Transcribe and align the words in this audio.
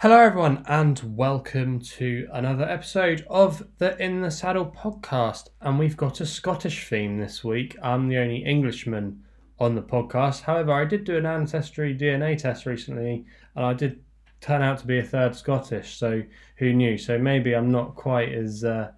Hello, 0.00 0.20
everyone, 0.20 0.62
and 0.68 1.16
welcome 1.16 1.80
to 1.80 2.28
another 2.32 2.62
episode 2.62 3.26
of 3.28 3.66
the 3.78 4.00
In 4.00 4.22
the 4.22 4.30
Saddle 4.30 4.66
podcast. 4.66 5.48
And 5.60 5.76
we've 5.76 5.96
got 5.96 6.20
a 6.20 6.26
Scottish 6.26 6.86
theme 6.86 7.18
this 7.18 7.42
week. 7.42 7.76
I'm 7.82 8.06
the 8.06 8.18
only 8.18 8.44
Englishman 8.44 9.24
on 9.58 9.74
the 9.74 9.82
podcast. 9.82 10.42
However, 10.42 10.70
I 10.70 10.84
did 10.84 11.02
do 11.02 11.16
an 11.16 11.26
ancestry 11.26 11.98
DNA 11.98 12.38
test 12.38 12.64
recently, 12.64 13.26
and 13.56 13.64
I 13.64 13.74
did 13.74 14.00
turn 14.40 14.62
out 14.62 14.78
to 14.78 14.86
be 14.86 15.00
a 15.00 15.02
third 15.02 15.34
Scottish. 15.34 15.96
So 15.96 16.22
who 16.58 16.72
knew? 16.72 16.96
So 16.96 17.18
maybe 17.18 17.56
I'm 17.56 17.72
not 17.72 17.96
quite 17.96 18.32
as 18.32 18.62
uh, 18.62 18.92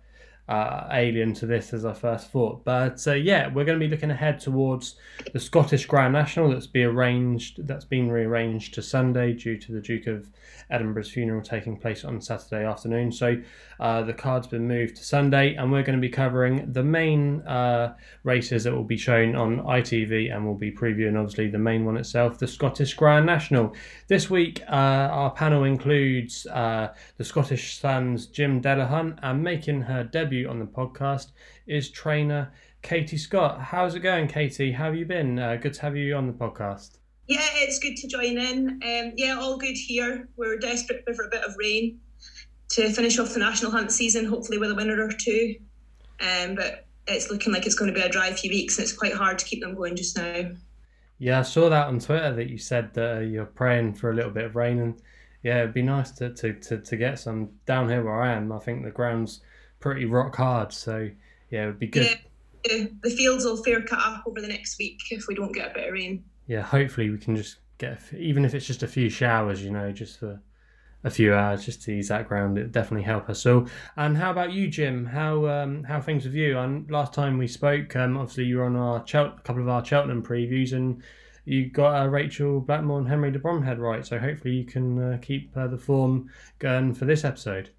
uh, 0.51 0.89
alien 0.91 1.33
to 1.33 1.47
this 1.47 1.73
as 1.73 1.85
I 1.85 1.93
first 1.93 2.31
thought. 2.33 2.65
But 2.65 3.07
uh, 3.07 3.13
yeah, 3.13 3.47
we're 3.47 3.65
going 3.65 3.79
to 3.79 3.85
be 3.85 3.91
looking 3.91 4.11
ahead 4.11 4.41
towards 4.41 4.97
the 5.33 5.39
Scottish 5.39 5.87
Grand 5.87 6.13
National 6.13 6.51
that's 6.51 6.67
be 6.67 6.83
arranged, 6.83 7.67
that's 7.69 7.85
been 7.85 8.11
rearranged 8.11 8.75
to 8.75 8.83
Sunday 8.83 9.33
due 9.33 9.57
to 9.59 9.73
the 9.73 9.81
Duke 9.81 10.09
of 10.09 10.29
Edinburgh's 10.71 11.11
funeral 11.11 11.43
taking 11.43 11.77
place 11.77 12.05
on 12.05 12.21
Saturday 12.21 12.65
afternoon. 12.65 13.13
So 13.13 13.41
uh, 13.79 14.03
the 14.03 14.13
card's 14.13 14.47
been 14.47 14.67
moved 14.67 14.97
to 14.97 15.05
Sunday, 15.05 15.55
and 15.55 15.71
we're 15.71 15.83
going 15.83 15.99
to 15.99 16.01
be 16.01 16.11
covering 16.11 16.73
the 16.73 16.83
main 16.83 17.41
uh, 17.43 17.95
races 18.25 18.65
that 18.65 18.75
will 18.75 18.85
be 18.85 18.97
shown 18.97 19.35
on 19.37 19.59
ITV, 19.59 20.35
and 20.35 20.45
we'll 20.45 20.55
be 20.55 20.73
previewing 20.73 21.19
obviously 21.19 21.49
the 21.49 21.59
main 21.59 21.85
one 21.85 21.97
itself, 21.97 22.39
the 22.39 22.47
Scottish 22.47 22.95
Grand 22.95 23.27
National. 23.27 23.75
This 24.09 24.31
week, 24.31 24.63
uh, 24.69 24.73
our 24.73 25.31
panel 25.31 25.65
includes 25.65 26.47
uh, 26.47 26.93
the 27.17 27.25
Scottish 27.25 27.79
Sun's 27.79 28.27
Jim 28.27 28.61
Delahunt, 28.61 29.19
and 29.23 29.43
making 29.43 29.83
her 29.83 30.05
debut 30.05 30.40
on 30.47 30.59
the 30.59 30.67
podcast 30.67 31.33
is 31.67 31.91
trainer 31.91 32.53
Katie 32.83 33.19
Scott. 33.19 33.61
How's 33.61 33.95
it 33.95 34.01
going, 34.01 34.29
Katie? 34.29 34.73
How 34.73 34.87
have 34.87 34.97
you 34.97 35.05
been? 35.05 35.39
Uh, 35.39 35.57
good 35.57 35.75
to 35.75 35.83
have 35.83 35.97
you 35.97 36.15
on 36.17 36.27
the 36.27 36.33
podcast. 36.33 36.99
Yeah, 37.27 37.47
it's 37.55 37.79
good 37.79 37.97
to 37.97 38.09
join 38.09 38.39
in. 38.39 38.81
Um, 38.83 39.13
yeah, 39.17 39.39
all 39.39 39.57
good 39.57 39.77
here. 39.77 40.29
We're 40.37 40.59
desperate 40.59 41.05
for 41.15 41.27
a 41.27 41.31
bit 41.31 41.45
of 41.45 41.55
rain 41.59 42.01
to 42.71 42.91
finish 42.91 43.19
off 43.19 43.35
the 43.35 43.41
national 43.41 43.71
hunt 43.71 43.93
season, 43.93 44.25
hopefully 44.25 44.59
with 44.59 44.71
a 44.71 44.75
winner 44.75 45.01
or 45.01 45.13
two. 45.13 45.57
Um, 46.21 46.55
but 46.55 46.87
it's 47.07 47.31
looking 47.31 47.53
like 47.53 47.67
it's 47.67 47.75
going 47.75 47.93
to 47.93 47.99
be 47.99 48.05
a 48.05 48.09
dry 48.09 48.33
few 48.33 48.51
weeks, 48.51 48.79
and 48.79 48.85
it's 48.85 48.97
quite 48.97 49.15
hard 49.15 49.39
to 49.39 49.45
keep 49.45 49.61
them 49.61 49.75
going 49.75 49.97
just 49.97 50.17
now. 50.17 50.51
Yeah, 51.19 51.41
I 51.41 51.43
saw 51.43 51.69
that 51.69 51.89
on 51.89 51.99
Twitter 51.99 52.33
that 52.35 52.49
you 52.49 52.59
said 52.59 52.95
that 52.95 53.19
uh, 53.19 53.21
you're 53.21 53.45
praying 53.45 53.95
for 53.95 54.11
a 54.11 54.15
little 54.15 54.31
bit 54.31 54.45
of 54.45 54.57
rain, 54.57 54.79
and 54.81 55.01
yeah, 55.43 55.61
it'd 55.61 55.75
be 55.75 55.83
nice 55.83 56.11
to, 56.13 56.33
to, 56.35 56.55
to, 56.55 56.79
to 56.79 56.97
get 56.97 57.19
some 57.19 57.51
down 57.67 57.89
here 57.89 58.03
where 58.03 58.21
I 58.21 58.33
am. 58.33 58.53
I 58.53 58.59
think 58.59 58.85
the 58.85 58.91
ground's 58.91 59.41
pretty 59.81 60.05
rock 60.05 60.37
hard, 60.37 60.73
so 60.73 61.11
yeah, 61.51 61.65
it 61.65 61.67
would 61.67 61.79
be 61.79 61.87
good. 61.87 62.19
Yeah, 62.65 62.85
the 63.03 63.11
fields 63.11 63.45
will 63.45 63.63
fair 63.63 63.83
cut 63.83 63.99
up 63.99 64.25
over 64.27 64.41
the 64.41 64.49
next 64.49 64.79
week 64.79 65.01
if 65.11 65.27
we 65.27 65.35
don't 65.35 65.53
get 65.53 65.71
a 65.71 65.75
bit 65.75 65.89
of 65.89 65.95
rain. 65.95 66.25
Yeah, 66.47 66.63
hopefully 66.63 67.11
we 67.11 67.19
can 67.19 67.37
just 67.37 67.57
get 67.79 68.01
even 68.17 68.45
if 68.45 68.55
it's 68.55 68.67
just 68.67 68.83
a 68.83 68.89
few 68.89 69.09
showers, 69.09 69.63
you 69.63 69.71
know, 69.71 69.91
just 69.93 70.19
for 70.21 70.41
a 71.03 71.11
few 71.11 71.35
hours 71.35 71.65
just 71.65 71.83
to 71.83 71.93
ease 71.93 72.09
that 72.09 72.29
ground. 72.29 72.59
It 72.59 72.73
definitely 72.73 73.05
help 73.05 73.31
us. 73.31 73.41
So, 73.41 73.67
and 73.97 74.17
how 74.17 74.31
about 74.31 74.53
you, 74.53 74.69
Jim? 74.69 75.07
How 75.07 75.47
um, 75.47 75.85
how 75.85 76.01
things 76.01 76.25
with 76.25 76.35
you? 76.35 76.59
And 76.59 76.91
last 76.91 77.13
time 77.13 77.39
we 77.39 77.47
spoke, 77.47 77.97
um, 77.97 78.17
obviously 78.17 78.45
you 78.45 78.59
were 78.59 78.65
on 78.65 78.77
our 78.77 79.03
Chel- 79.05 79.35
a 79.37 79.41
couple 79.41 79.63
of 79.63 79.69
our 79.69 79.85
Cheltenham 79.85 80.23
previews, 80.23 80.73
and 80.73 81.03
you 81.45 81.71
got 81.71 82.03
uh, 82.03 82.07
Rachel 82.07 82.61
Blackmore 82.61 82.99
and 82.99 83.09
Henry 83.09 83.31
de 83.31 83.39
Bromhead 83.39 83.79
right. 83.79 84.07
So 84.07 84.19
hopefully 84.19 84.55
you 84.55 84.65
can 84.65 85.15
uh, 85.15 85.19
keep 85.23 85.57
uh, 85.57 85.69
the 85.69 85.79
form 85.79 86.31
going 86.59 86.95
for 86.95 87.07
this 87.07 87.25
episode. 87.25 87.71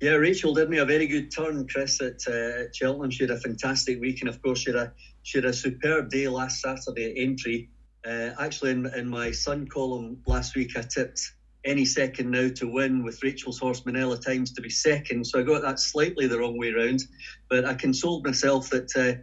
Yeah, 0.00 0.12
Rachel 0.12 0.54
did 0.54 0.70
me 0.70 0.78
a 0.78 0.86
very 0.86 1.06
good 1.06 1.30
turn, 1.30 1.68
Chris, 1.68 2.00
at, 2.00 2.26
uh, 2.26 2.72
Cheltenham. 2.72 3.10
She 3.10 3.24
had 3.24 3.32
a 3.32 3.40
fantastic 3.40 4.00
week, 4.00 4.20
and 4.20 4.30
of 4.30 4.40
course, 4.40 4.60
she 4.60 4.70
had 4.70 4.80
a 4.80 4.92
she 5.22 5.36
had 5.36 5.44
a 5.44 5.52
superb 5.52 6.08
day 6.08 6.26
last 6.26 6.62
Saturday 6.62 7.10
at 7.10 7.18
Aintree. 7.18 7.68
Uh, 8.06 8.30
actually, 8.40 8.70
in, 8.70 8.86
in 8.96 9.06
my 9.06 9.30
Sun 9.30 9.66
column 9.66 10.22
last 10.26 10.56
week, 10.56 10.74
I 10.74 10.80
tipped 10.82 11.20
any 11.66 11.84
second 11.84 12.30
now 12.30 12.48
to 12.48 12.66
win 12.66 13.04
with 13.04 13.22
Rachel's 13.22 13.58
horse 13.58 13.82
Minella 13.82 14.18
Times 14.24 14.52
to 14.52 14.62
be 14.62 14.70
second. 14.70 15.26
So 15.26 15.38
I 15.38 15.42
got 15.42 15.60
that 15.60 15.78
slightly 15.78 16.26
the 16.26 16.38
wrong 16.38 16.56
way 16.56 16.70
round. 16.70 17.04
But 17.50 17.66
I 17.66 17.74
consoled 17.74 18.24
myself 18.24 18.70
that 18.70 18.96
uh, 18.96 19.20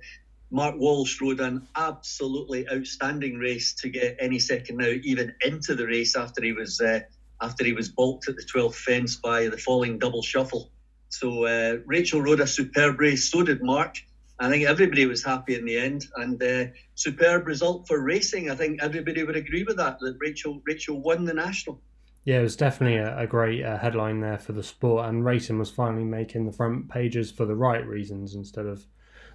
Mark 0.52 0.76
Walsh 0.78 1.20
rode 1.20 1.40
an 1.40 1.68
absolutely 1.76 2.70
outstanding 2.70 3.40
race 3.40 3.74
to 3.82 3.90
get 3.90 4.16
any 4.20 4.38
second 4.38 4.78
now 4.78 4.94
even 5.04 5.34
into 5.44 5.74
the 5.74 5.88
race 5.88 6.16
after 6.16 6.44
he 6.44 6.52
was 6.52 6.80
uh, 6.80 7.00
after 7.42 7.64
he 7.64 7.74
was 7.74 7.90
balked 7.90 8.28
at 8.28 8.36
the 8.36 8.44
12th 8.44 8.76
fence 8.76 9.16
by 9.16 9.48
the 9.48 9.58
falling 9.58 10.00
double 10.00 10.22
shuffle. 10.22 10.72
So 11.10 11.46
uh, 11.46 11.78
Rachel 11.86 12.22
rode 12.22 12.40
a 12.40 12.48
superb 12.48 13.00
race. 13.00 13.32
So 13.32 13.44
did 13.44 13.64
Mark. 13.64 13.96
I 14.40 14.50
think 14.50 14.68
everybody 14.68 15.06
was 15.06 15.24
happy 15.24 15.56
in 15.56 15.66
the 15.66 15.78
end, 15.80 16.06
and 16.18 16.42
uh, 16.44 16.66
superb 16.94 17.48
result 17.48 17.88
for 17.88 18.00
racing. 18.00 18.52
I 18.52 18.56
think 18.56 18.84
everybody 18.84 19.24
would 19.24 19.36
agree 19.36 19.64
with 19.64 19.78
that. 19.78 20.00
That 20.00 20.16
Rachel 20.20 20.62
Rachel 20.66 21.02
won 21.02 21.26
the 21.26 21.34
national. 21.34 21.82
Yeah, 22.24 22.40
it 22.40 22.44
was 22.44 22.56
definitely 22.56 22.98
a, 22.98 23.18
a 23.18 23.26
great 23.26 23.64
uh, 23.64 23.78
headline 23.78 24.20
there 24.20 24.38
for 24.38 24.52
the 24.52 24.62
sport, 24.62 25.10
and 25.10 25.26
racing 25.26 25.58
was 25.58 25.72
finally 25.72 26.04
making 26.04 26.46
the 26.46 26.52
front 26.52 26.88
pages 26.90 27.32
for 27.32 27.46
the 27.46 27.56
right 27.56 27.86
reasons 27.88 28.36
instead 28.36 28.68
of 28.68 28.86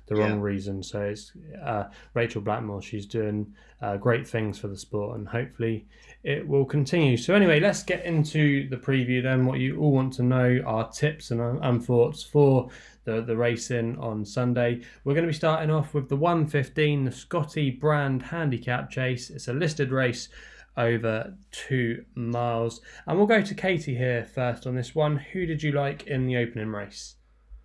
the 0.06 0.16
yeah. 0.16 0.28
wrong 0.28 0.40
reasons. 0.40 0.90
So 0.90 1.00
it's 1.00 1.32
uh, 1.64 1.84
Rachel 2.14 2.40
Blackmore. 2.40 2.82
She's 2.82 3.06
doing 3.06 3.54
uh, 3.80 3.96
great 3.96 4.26
things 4.26 4.58
for 4.58 4.68
the 4.68 4.76
sport, 4.76 5.18
and 5.18 5.28
hopefully 5.28 5.86
it 6.24 6.46
will 6.46 6.64
continue. 6.64 7.16
So 7.16 7.34
anyway, 7.34 7.60
let's 7.60 7.82
get 7.82 8.04
into 8.04 8.68
the 8.68 8.76
preview 8.76 9.22
then. 9.22 9.46
What 9.46 9.58
you 9.58 9.78
all 9.80 9.92
want 9.92 10.12
to 10.14 10.22
know 10.22 10.60
are 10.66 10.90
tips 10.90 11.30
and, 11.30 11.40
and 11.40 11.84
thoughts 11.84 12.22
for 12.22 12.68
the, 13.04 13.22
the 13.22 13.36
racing 13.36 13.98
on 13.98 14.24
Sunday. 14.24 14.82
We're 15.04 15.14
going 15.14 15.26
to 15.26 15.32
be 15.32 15.36
starting 15.36 15.70
off 15.70 15.94
with 15.94 16.08
the 16.08 16.16
115, 16.16 17.04
the 17.04 17.12
Scotty 17.12 17.70
Brand 17.70 18.22
Handicap 18.22 18.90
Chase. 18.90 19.30
It's 19.30 19.48
a 19.48 19.52
listed 19.52 19.90
race 19.90 20.28
over 20.76 21.34
two 21.50 22.04
miles. 22.14 22.80
And 23.06 23.18
we'll 23.18 23.26
go 23.26 23.42
to 23.42 23.54
Katie 23.54 23.96
here 23.96 24.24
first 24.24 24.66
on 24.66 24.74
this 24.74 24.94
one. 24.94 25.16
Who 25.16 25.46
did 25.46 25.62
you 25.62 25.72
like 25.72 26.06
in 26.06 26.26
the 26.26 26.36
opening 26.36 26.68
race? 26.68 27.16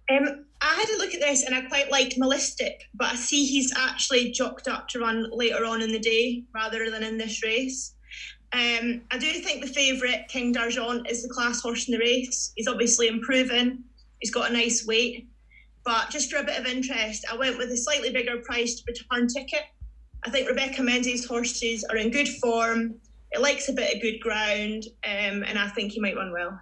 Um, 0.10 0.46
I 0.68 0.74
had 0.74 0.90
a 0.90 0.98
look 0.98 1.14
at 1.14 1.22
this 1.22 1.44
and 1.44 1.56
I 1.56 1.62
quite 1.62 1.90
liked 1.90 2.20
Malystic, 2.20 2.82
but 2.94 3.14
I 3.14 3.16
see 3.16 3.46
he's 3.46 3.74
actually 3.78 4.32
jocked 4.32 4.68
up 4.68 4.90
to 4.90 5.00
run 5.00 5.28
later 5.32 5.64
on 5.64 5.82
in 5.82 5.94
the 5.94 6.00
day 6.00 6.44
rather 6.54 6.92
than 6.92 7.04
in 7.04 7.18
this 7.18 7.42
race. 7.42 7.94
Um, 8.52 9.02
I 9.12 9.18
do 9.18 9.32
think 9.32 9.62
the 9.62 9.72
favourite, 9.72 10.28
King 10.28 10.52
D'Argent, 10.52 11.10
is 11.10 11.24
the 11.24 11.30
class 11.30 11.62
horse 11.62 11.88
in 11.88 11.94
the 11.94 12.00
race. 12.00 12.52
He's 12.56 12.68
obviously 12.68 13.08
improving. 13.08 13.84
He's 14.20 14.32
got 14.32 14.50
a 14.50 14.54
nice 14.54 14.86
weight. 14.86 15.30
But 15.86 16.10
just 16.10 16.30
for 16.30 16.40
a 16.40 16.44
bit 16.44 16.60
of 16.60 16.66
interest, 16.66 17.26
I 17.32 17.38
went 17.38 17.58
with 17.58 17.72
a 17.72 17.78
slightly 17.78 18.12
bigger 18.12 18.42
priced 18.44 18.84
return 18.88 19.28
ticket. 19.28 19.64
I 20.26 20.30
think 20.30 20.50
Rebecca 20.50 20.84
Menzies' 20.84 21.26
horses 21.26 21.86
are 21.86 21.96
in 21.96 22.12
good 22.12 22.28
form. 22.28 22.96
It 23.32 23.40
likes 23.40 23.70
a 23.70 23.74
bit 23.74 23.96
of 23.96 24.02
good 24.02 24.20
ground, 24.20 24.84
um, 25.06 25.44
and 25.44 25.58
I 25.58 25.70
think 25.70 25.94
he 25.94 26.02
might 26.02 26.16
run 26.16 26.34
well. 26.34 26.60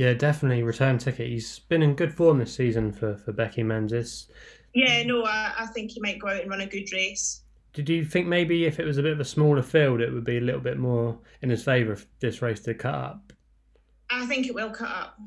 Yeah, 0.00 0.14
definitely 0.14 0.62
return 0.62 0.96
ticket. 0.96 1.28
He's 1.28 1.58
been 1.58 1.82
in 1.82 1.94
good 1.94 2.14
form 2.14 2.38
this 2.38 2.54
season 2.54 2.90
for, 2.90 3.18
for 3.18 3.32
Becky 3.32 3.62
Menzies. 3.62 4.28
Yeah, 4.72 5.02
no, 5.02 5.26
I, 5.26 5.52
I 5.58 5.66
think 5.66 5.90
he 5.90 6.00
might 6.00 6.18
go 6.18 6.28
out 6.28 6.40
and 6.40 6.48
run 6.48 6.62
a 6.62 6.66
good 6.66 6.90
race. 6.90 7.42
Did 7.74 7.90
you 7.90 8.06
think 8.06 8.26
maybe 8.26 8.64
if 8.64 8.80
it 8.80 8.86
was 8.86 8.96
a 8.96 9.02
bit 9.02 9.12
of 9.12 9.20
a 9.20 9.26
smaller 9.26 9.60
field, 9.60 10.00
it 10.00 10.10
would 10.10 10.24
be 10.24 10.38
a 10.38 10.40
little 10.40 10.62
bit 10.62 10.78
more 10.78 11.18
in 11.42 11.50
his 11.50 11.62
favour 11.62 11.92
if 11.92 12.06
this 12.18 12.40
race 12.40 12.60
did 12.60 12.78
cut 12.78 12.94
up? 12.94 13.34
I 14.08 14.24
think 14.24 14.46
it 14.46 14.54
will 14.54 14.70
cut 14.70 14.88
up. 14.88 15.18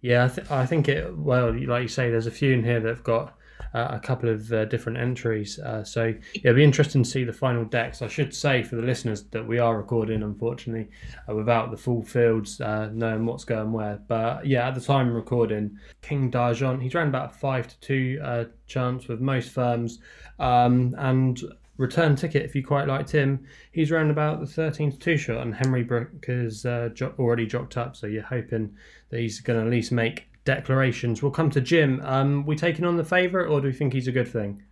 Yeah, 0.00 0.24
I, 0.24 0.28
th- 0.28 0.50
I 0.50 0.66
think 0.66 0.88
it. 0.88 1.16
Well, 1.16 1.56
like 1.66 1.82
you 1.82 1.88
say, 1.88 2.10
there's 2.10 2.26
a 2.26 2.32
few 2.32 2.52
in 2.52 2.64
here 2.64 2.80
that 2.80 2.88
have 2.88 3.04
got 3.04 3.37
uh, 3.74 3.88
a 3.90 4.00
couple 4.00 4.28
of 4.28 4.52
uh, 4.52 4.64
different 4.66 4.98
entries. 4.98 5.58
Uh, 5.58 5.84
so 5.84 6.06
yeah, 6.06 6.40
it'll 6.44 6.56
be 6.56 6.64
interesting 6.64 7.02
to 7.02 7.08
see 7.08 7.24
the 7.24 7.32
final 7.32 7.64
decks. 7.64 8.02
I 8.02 8.08
should 8.08 8.34
say 8.34 8.62
for 8.62 8.76
the 8.76 8.82
listeners 8.82 9.24
that 9.24 9.46
we 9.46 9.58
are 9.58 9.76
recording, 9.76 10.22
unfortunately, 10.22 10.88
uh, 11.28 11.34
without 11.34 11.70
the 11.70 11.76
full 11.76 12.02
fields 12.02 12.60
uh, 12.60 12.90
knowing 12.92 13.26
what's 13.26 13.44
going 13.44 13.72
where. 13.72 14.00
But 14.08 14.46
yeah, 14.46 14.68
at 14.68 14.74
the 14.74 14.80
time 14.80 15.12
recording, 15.12 15.78
King 16.02 16.30
D'Argent, 16.30 16.82
he's 16.82 16.94
ran 16.94 17.08
about 17.08 17.34
five 17.34 17.68
to 17.68 17.80
two 17.80 18.20
uh, 18.22 18.44
chance 18.66 19.08
with 19.08 19.20
most 19.20 19.50
firms, 19.50 20.00
um, 20.38 20.94
and 20.98 21.40
return 21.78 22.16
ticket 22.16 22.44
if 22.44 22.54
you 22.54 22.62
quite 22.62 22.86
liked 22.86 23.10
him. 23.10 23.44
He's 23.72 23.90
around 23.90 24.10
about 24.10 24.40
the 24.40 24.46
13 24.46 24.92
to 24.92 24.98
2 24.98 25.16
shot, 25.16 25.42
and 25.42 25.54
Henry 25.54 25.82
Brooke 25.82 26.24
is 26.28 26.66
uh, 26.66 26.90
jo- 26.92 27.14
already 27.18 27.46
jocked 27.46 27.76
up, 27.76 27.96
so 27.96 28.06
you're 28.06 28.22
hoping 28.22 28.74
that 29.10 29.20
he's 29.20 29.40
going 29.40 29.58
to 29.58 29.64
at 29.64 29.70
least 29.70 29.92
make 29.92 30.28
declarations. 30.48 31.22
We'll 31.22 31.30
come 31.30 31.50
to 31.50 31.60
Jim. 31.60 32.00
Um, 32.02 32.46
we 32.46 32.56
taking 32.56 32.86
on 32.86 32.96
the 32.96 33.04
favourite, 33.04 33.48
or 33.48 33.60
do 33.60 33.66
we 33.66 33.74
think 33.74 33.92
he's 33.92 34.08
a 34.08 34.12
good 34.12 34.28
thing? 34.28 34.62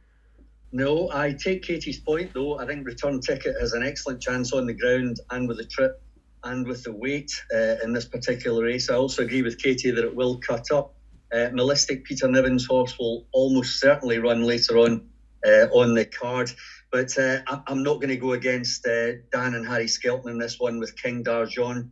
No, 0.72 1.10
I 1.12 1.34
take 1.34 1.62
Katie's 1.62 2.00
point 2.00 2.32
though. 2.32 2.58
I 2.58 2.66
think 2.66 2.86
return 2.86 3.20
ticket 3.20 3.54
has 3.60 3.74
an 3.74 3.82
excellent 3.82 4.22
chance 4.22 4.54
on 4.54 4.66
the 4.66 4.72
ground 4.72 5.20
and 5.30 5.46
with 5.46 5.58
the 5.58 5.66
trip 5.66 6.02
and 6.44 6.66
with 6.66 6.82
the 6.82 6.92
weight 6.92 7.30
uh, 7.54 7.76
in 7.84 7.92
this 7.92 8.06
particular 8.06 8.64
race. 8.64 8.88
I 8.88 8.94
also 8.94 9.22
agree 9.22 9.42
with 9.42 9.58
Katie 9.58 9.90
that 9.90 10.02
it 10.02 10.16
will 10.16 10.38
cut 10.38 10.70
up. 10.72 10.94
Uh, 11.30 11.50
Malystic 11.52 12.04
Peter 12.04 12.26
Niven's 12.26 12.64
horse 12.64 12.98
will 12.98 13.26
almost 13.32 13.78
certainly 13.78 14.18
run 14.18 14.44
later 14.44 14.78
on 14.78 15.06
uh, 15.46 15.66
on 15.72 15.92
the 15.92 16.06
card. 16.06 16.50
But 16.90 17.18
uh, 17.18 17.40
I'm 17.66 17.82
not 17.82 17.96
going 17.96 18.08
to 18.08 18.16
go 18.16 18.32
against 18.32 18.86
uh, 18.86 19.12
Dan 19.30 19.54
and 19.54 19.66
Harry 19.66 19.88
Skelton 19.88 20.30
in 20.30 20.38
this 20.38 20.58
one 20.58 20.78
with 20.78 20.96
King 20.96 21.22
D'Argent. 21.22 21.90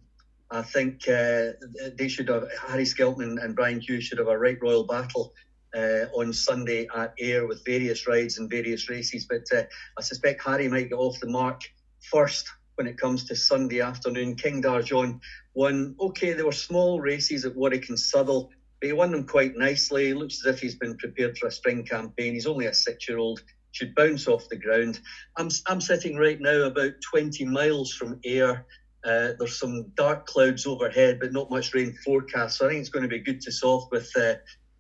I 0.51 0.63
think 0.63 1.09
uh, 1.09 1.53
they 1.97 2.09
should 2.09 2.29
have 2.29 2.49
Harry 2.67 2.85
Skelton 2.85 3.39
and 3.39 3.57
Brian 3.57 3.81
Hughes 3.81 4.05
should 4.05 4.19
have 4.19 4.29
a 4.29 4.39
right 4.39 4.59
royal 4.61 4.85
battle 4.85 5.33
uh, 5.75 6.07
on 6.15 6.33
Sunday 6.33 6.87
at 6.95 7.15
Ayr 7.19 7.47
with 7.47 7.65
various 7.65 8.07
rides 8.07 8.39
and 8.39 8.49
various 8.49 8.89
races. 8.89 9.27
But 9.27 9.45
uh, 9.57 9.65
I 9.99 10.03
suspect 10.03 10.45
Harry 10.45 10.69
might 10.69 10.91
get 10.91 10.97
off 10.99 11.19
the 11.21 11.29
mark 11.29 11.63
first 12.01 12.49
when 12.77 12.87
it 12.87 12.99
comes 12.99 13.25
to 13.25 13.37
Sunday 13.37 13.81
afternoon. 13.81 14.37
King 14.37 14.61
D'Argent 14.61 15.21
won. 15.55 15.95
Okay, 16.01 16.33
they 16.33 16.43
were 16.43 16.53
small 16.53 17.01
races 17.01 17.45
at 17.45 17.57
Warwick 17.57 17.89
and 17.89 17.99
Southwell, 17.99 18.51
but 18.81 18.87
he 18.87 18.93
won 18.93 19.13
them 19.13 19.27
quite 19.27 19.57
nicely. 19.57 20.15
Looks 20.15 20.45
as 20.45 20.55
if 20.55 20.61
he's 20.61 20.77
been 20.77 20.97
prepared 20.97 21.39
for 21.39 21.47
a 21.47 21.53
spring 21.53 21.85
campaign. 21.85 22.35
He's 22.35 22.47
only 22.47 22.67
a 22.67 22.75
six-year-old. 22.75 23.43
Should 23.73 23.95
bounce 23.97 24.29
off 24.29 24.49
the 24.49 24.57
ground. 24.57 25.01
I'm 25.37 25.49
I'm 25.67 25.81
sitting 25.81 26.17
right 26.17 26.41
now 26.41 26.63
about 26.63 26.93
20 27.11 27.45
miles 27.47 27.93
from 27.93 28.21
Ayr. 28.25 28.65
Uh, 29.05 29.33
there's 29.39 29.59
some 29.59 29.93
dark 29.97 30.27
clouds 30.27 30.67
overhead, 30.67 31.19
but 31.21 31.33
not 31.33 31.51
much 31.51 31.75
rain 31.75 31.95
forecast. 32.05 32.59
So 32.59 32.67
I 32.67 32.71
think 32.71 32.81
it's 32.81 32.89
going 32.89 33.03
to 33.03 33.09
be 33.09 33.19
good 33.19 33.41
to 33.43 33.53
soft 33.53 33.93
with 33.93 34.11
uh, 34.17 34.35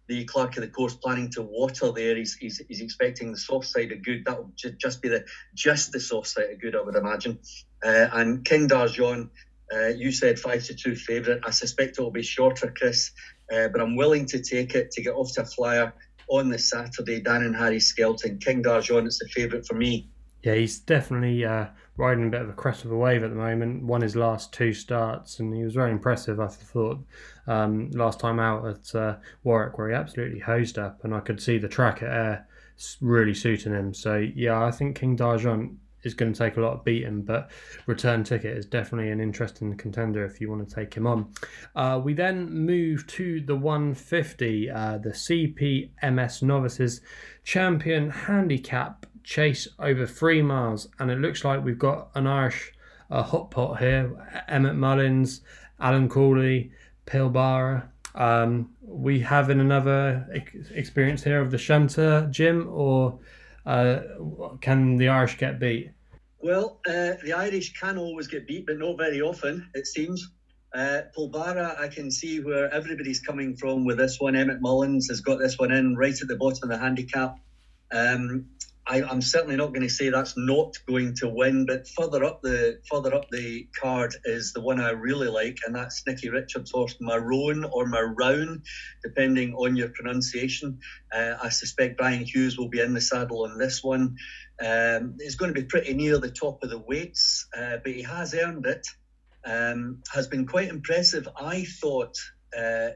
the 0.06 0.24
clerk 0.24 0.56
of 0.56 0.62
the 0.62 0.68
course 0.68 0.94
planning 0.94 1.30
to 1.30 1.42
water 1.42 1.92
there. 1.92 2.16
He's, 2.16 2.34
he's, 2.34 2.60
he's 2.68 2.80
expecting 2.80 3.32
the 3.32 3.38
soft 3.38 3.66
side 3.66 3.92
of 3.92 4.02
good. 4.02 4.24
That 4.24 4.38
will 4.38 4.52
just 4.56 5.02
be 5.02 5.08
the 5.08 5.24
just 5.54 5.92
the 5.92 6.00
soft 6.00 6.28
side 6.28 6.50
of 6.50 6.60
good, 6.60 6.74
I 6.74 6.80
would 6.82 6.96
imagine. 6.96 7.38
Uh, 7.84 8.08
and 8.12 8.44
King 8.44 8.66
D'Argent, 8.66 9.30
uh, 9.74 9.88
you 9.88 10.10
said 10.10 10.38
five 10.38 10.64
to 10.64 10.74
two 10.74 10.94
favourite. 10.94 11.40
I 11.46 11.50
suspect 11.50 11.98
it 11.98 12.02
will 12.02 12.10
be 12.10 12.22
shorter, 12.22 12.72
Chris, 12.76 13.12
uh, 13.52 13.68
but 13.68 13.80
I'm 13.80 13.96
willing 13.96 14.26
to 14.26 14.40
take 14.40 14.74
it 14.74 14.90
to 14.92 15.02
get 15.02 15.14
off 15.14 15.32
to 15.34 15.42
a 15.42 15.46
flyer 15.46 15.92
on 16.28 16.48
the 16.48 16.58
Saturday. 16.58 17.20
Dan 17.20 17.42
and 17.42 17.56
Harry 17.56 17.80
Skelton, 17.80 18.38
King 18.38 18.62
D'Argent, 18.62 19.06
it's 19.06 19.18
the 19.18 19.28
favourite 19.28 19.66
for 19.66 19.74
me. 19.74 20.08
Yeah, 20.42 20.54
he's 20.54 20.78
definitely 20.78 21.44
uh, 21.44 21.68
riding 21.96 22.26
a 22.26 22.30
bit 22.30 22.42
of 22.42 22.48
a 22.48 22.54
crest 22.54 22.84
of 22.84 22.90
a 22.90 22.96
wave 22.96 23.22
at 23.22 23.30
the 23.30 23.36
moment. 23.36 23.84
Won 23.84 24.00
his 24.00 24.16
last 24.16 24.52
two 24.52 24.72
starts, 24.72 25.38
and 25.40 25.54
he 25.54 25.62
was 25.62 25.74
very 25.74 25.92
impressive. 25.92 26.40
I 26.40 26.48
thought 26.48 26.98
um, 27.46 27.90
last 27.90 28.20
time 28.20 28.40
out 28.40 28.66
at 28.66 28.94
uh, 28.94 29.16
Warwick, 29.42 29.78
where 29.78 29.90
he 29.90 29.94
absolutely 29.94 30.40
hosed 30.40 30.78
up, 30.78 31.04
and 31.04 31.14
I 31.14 31.20
could 31.20 31.40
see 31.40 31.58
the 31.58 31.68
track 31.68 32.02
at 32.02 32.10
Ayr 32.10 32.46
really 33.00 33.34
suiting 33.34 33.72
him. 33.72 33.94
So 33.94 34.16
yeah, 34.34 34.64
I 34.64 34.70
think 34.70 34.98
King 34.98 35.16
D'Argent 35.16 35.78
is 36.02 36.14
going 36.14 36.32
to 36.32 36.38
take 36.38 36.56
a 36.56 36.60
lot 36.60 36.74
of 36.74 36.84
beating, 36.84 37.22
but 37.22 37.50
return 37.86 38.24
ticket 38.24 38.56
is 38.56 38.66
definitely 38.66 39.10
an 39.10 39.20
interesting 39.20 39.76
contender 39.76 40.24
if 40.24 40.40
you 40.40 40.50
want 40.50 40.68
to 40.68 40.74
take 40.74 40.94
him 40.94 41.06
on. 41.06 41.32
Uh, 41.74 42.00
we 42.02 42.12
then 42.12 42.50
move 42.50 43.06
to 43.06 43.40
the 43.40 43.56
150, 43.56 44.70
uh, 44.70 44.98
the 44.98 45.10
CPMS 45.10 46.42
Novices 46.42 47.00
Champion 47.42 48.10
Handicap 48.10 49.06
chase 49.24 49.66
over 49.78 50.06
three 50.06 50.42
miles, 50.42 50.88
and 50.98 51.10
it 51.10 51.18
looks 51.18 51.44
like 51.44 51.64
we've 51.64 51.78
got 51.78 52.10
an 52.14 52.26
Irish 52.26 52.72
uh, 53.10 53.22
hot 53.22 53.50
pot 53.50 53.78
here. 53.78 54.44
Emmet 54.48 54.76
Mullins, 54.76 55.40
Alan 55.80 56.08
Cooley, 56.08 56.70
Pilbara. 57.06 57.88
Um, 58.14 58.70
we 58.82 59.18
having 59.20 59.58
another 59.58 60.26
ex- 60.32 60.70
experience 60.70 61.24
here 61.24 61.40
of 61.40 61.50
the 61.50 61.58
Shunter, 61.58 62.28
Jim, 62.30 62.68
or 62.70 63.18
uh, 63.66 64.00
can 64.60 64.96
the 64.96 65.08
Irish 65.08 65.36
get 65.36 65.58
beat? 65.58 65.90
Well, 66.38 66.80
uh, 66.86 67.14
the 67.24 67.32
Irish 67.34 67.72
can 67.72 67.98
always 67.98 68.28
get 68.28 68.46
beat, 68.46 68.66
but 68.66 68.78
not 68.78 68.98
very 68.98 69.20
often, 69.20 69.68
it 69.74 69.86
seems. 69.86 70.30
Uh, 70.74 71.02
Pilbara, 71.16 71.78
I 71.80 71.88
can 71.88 72.10
see 72.10 72.40
where 72.40 72.72
everybody's 72.72 73.20
coming 73.20 73.56
from 73.56 73.84
with 73.84 73.96
this 73.96 74.20
one. 74.20 74.36
Emmet 74.36 74.60
Mullins 74.60 75.08
has 75.08 75.20
got 75.20 75.38
this 75.38 75.58
one 75.58 75.72
in 75.72 75.96
right 75.96 76.20
at 76.20 76.28
the 76.28 76.36
bottom 76.36 76.58
of 76.64 76.68
the 76.68 76.78
handicap. 76.78 77.38
Um, 77.92 78.46
I, 78.86 78.98
am 79.10 79.22
certainly 79.22 79.56
not 79.56 79.72
going 79.72 79.86
to 79.86 79.88
say 79.88 80.10
that's 80.10 80.36
not 80.36 80.74
going 80.86 81.14
to 81.16 81.28
win, 81.28 81.64
but 81.64 81.88
further 81.88 82.22
up 82.22 82.42
the 82.42 82.80
further 82.90 83.14
up 83.14 83.30
the 83.30 83.66
card 83.80 84.14
is 84.24 84.52
the 84.52 84.60
one 84.60 84.80
I 84.80 84.90
really 84.90 85.28
like, 85.28 85.58
and 85.66 85.74
that's 85.74 86.06
Nicky 86.06 86.28
Richards' 86.28 86.70
horse 86.70 86.96
Marown 87.00 87.68
or 87.72 87.86
Marown, 87.86 88.62
depending 89.02 89.54
on 89.54 89.76
your 89.76 89.88
pronunciation. 89.88 90.78
Uh, 91.12 91.34
I 91.42 91.48
suspect 91.48 91.96
Brian 91.96 92.24
Hughes 92.24 92.58
will 92.58 92.68
be 92.68 92.80
in 92.80 92.92
the 92.92 93.00
saddle 93.00 93.44
on 93.44 93.58
this 93.58 93.82
one. 93.82 94.16
Um, 94.60 95.16
it's 95.18 95.36
going 95.36 95.52
to 95.52 95.60
be 95.60 95.66
pretty 95.66 95.94
near 95.94 96.18
the 96.18 96.30
top 96.30 96.62
of 96.62 96.68
the 96.68 96.78
weights, 96.78 97.46
uh, 97.56 97.78
but 97.82 97.92
he 97.92 98.02
has 98.02 98.34
earned 98.34 98.66
it. 98.66 98.86
Um, 99.46 100.02
has 100.12 100.26
been 100.26 100.46
quite 100.46 100.68
impressive, 100.68 101.28
I 101.38 101.64
thought, 101.64 102.16
uh, 102.56 102.90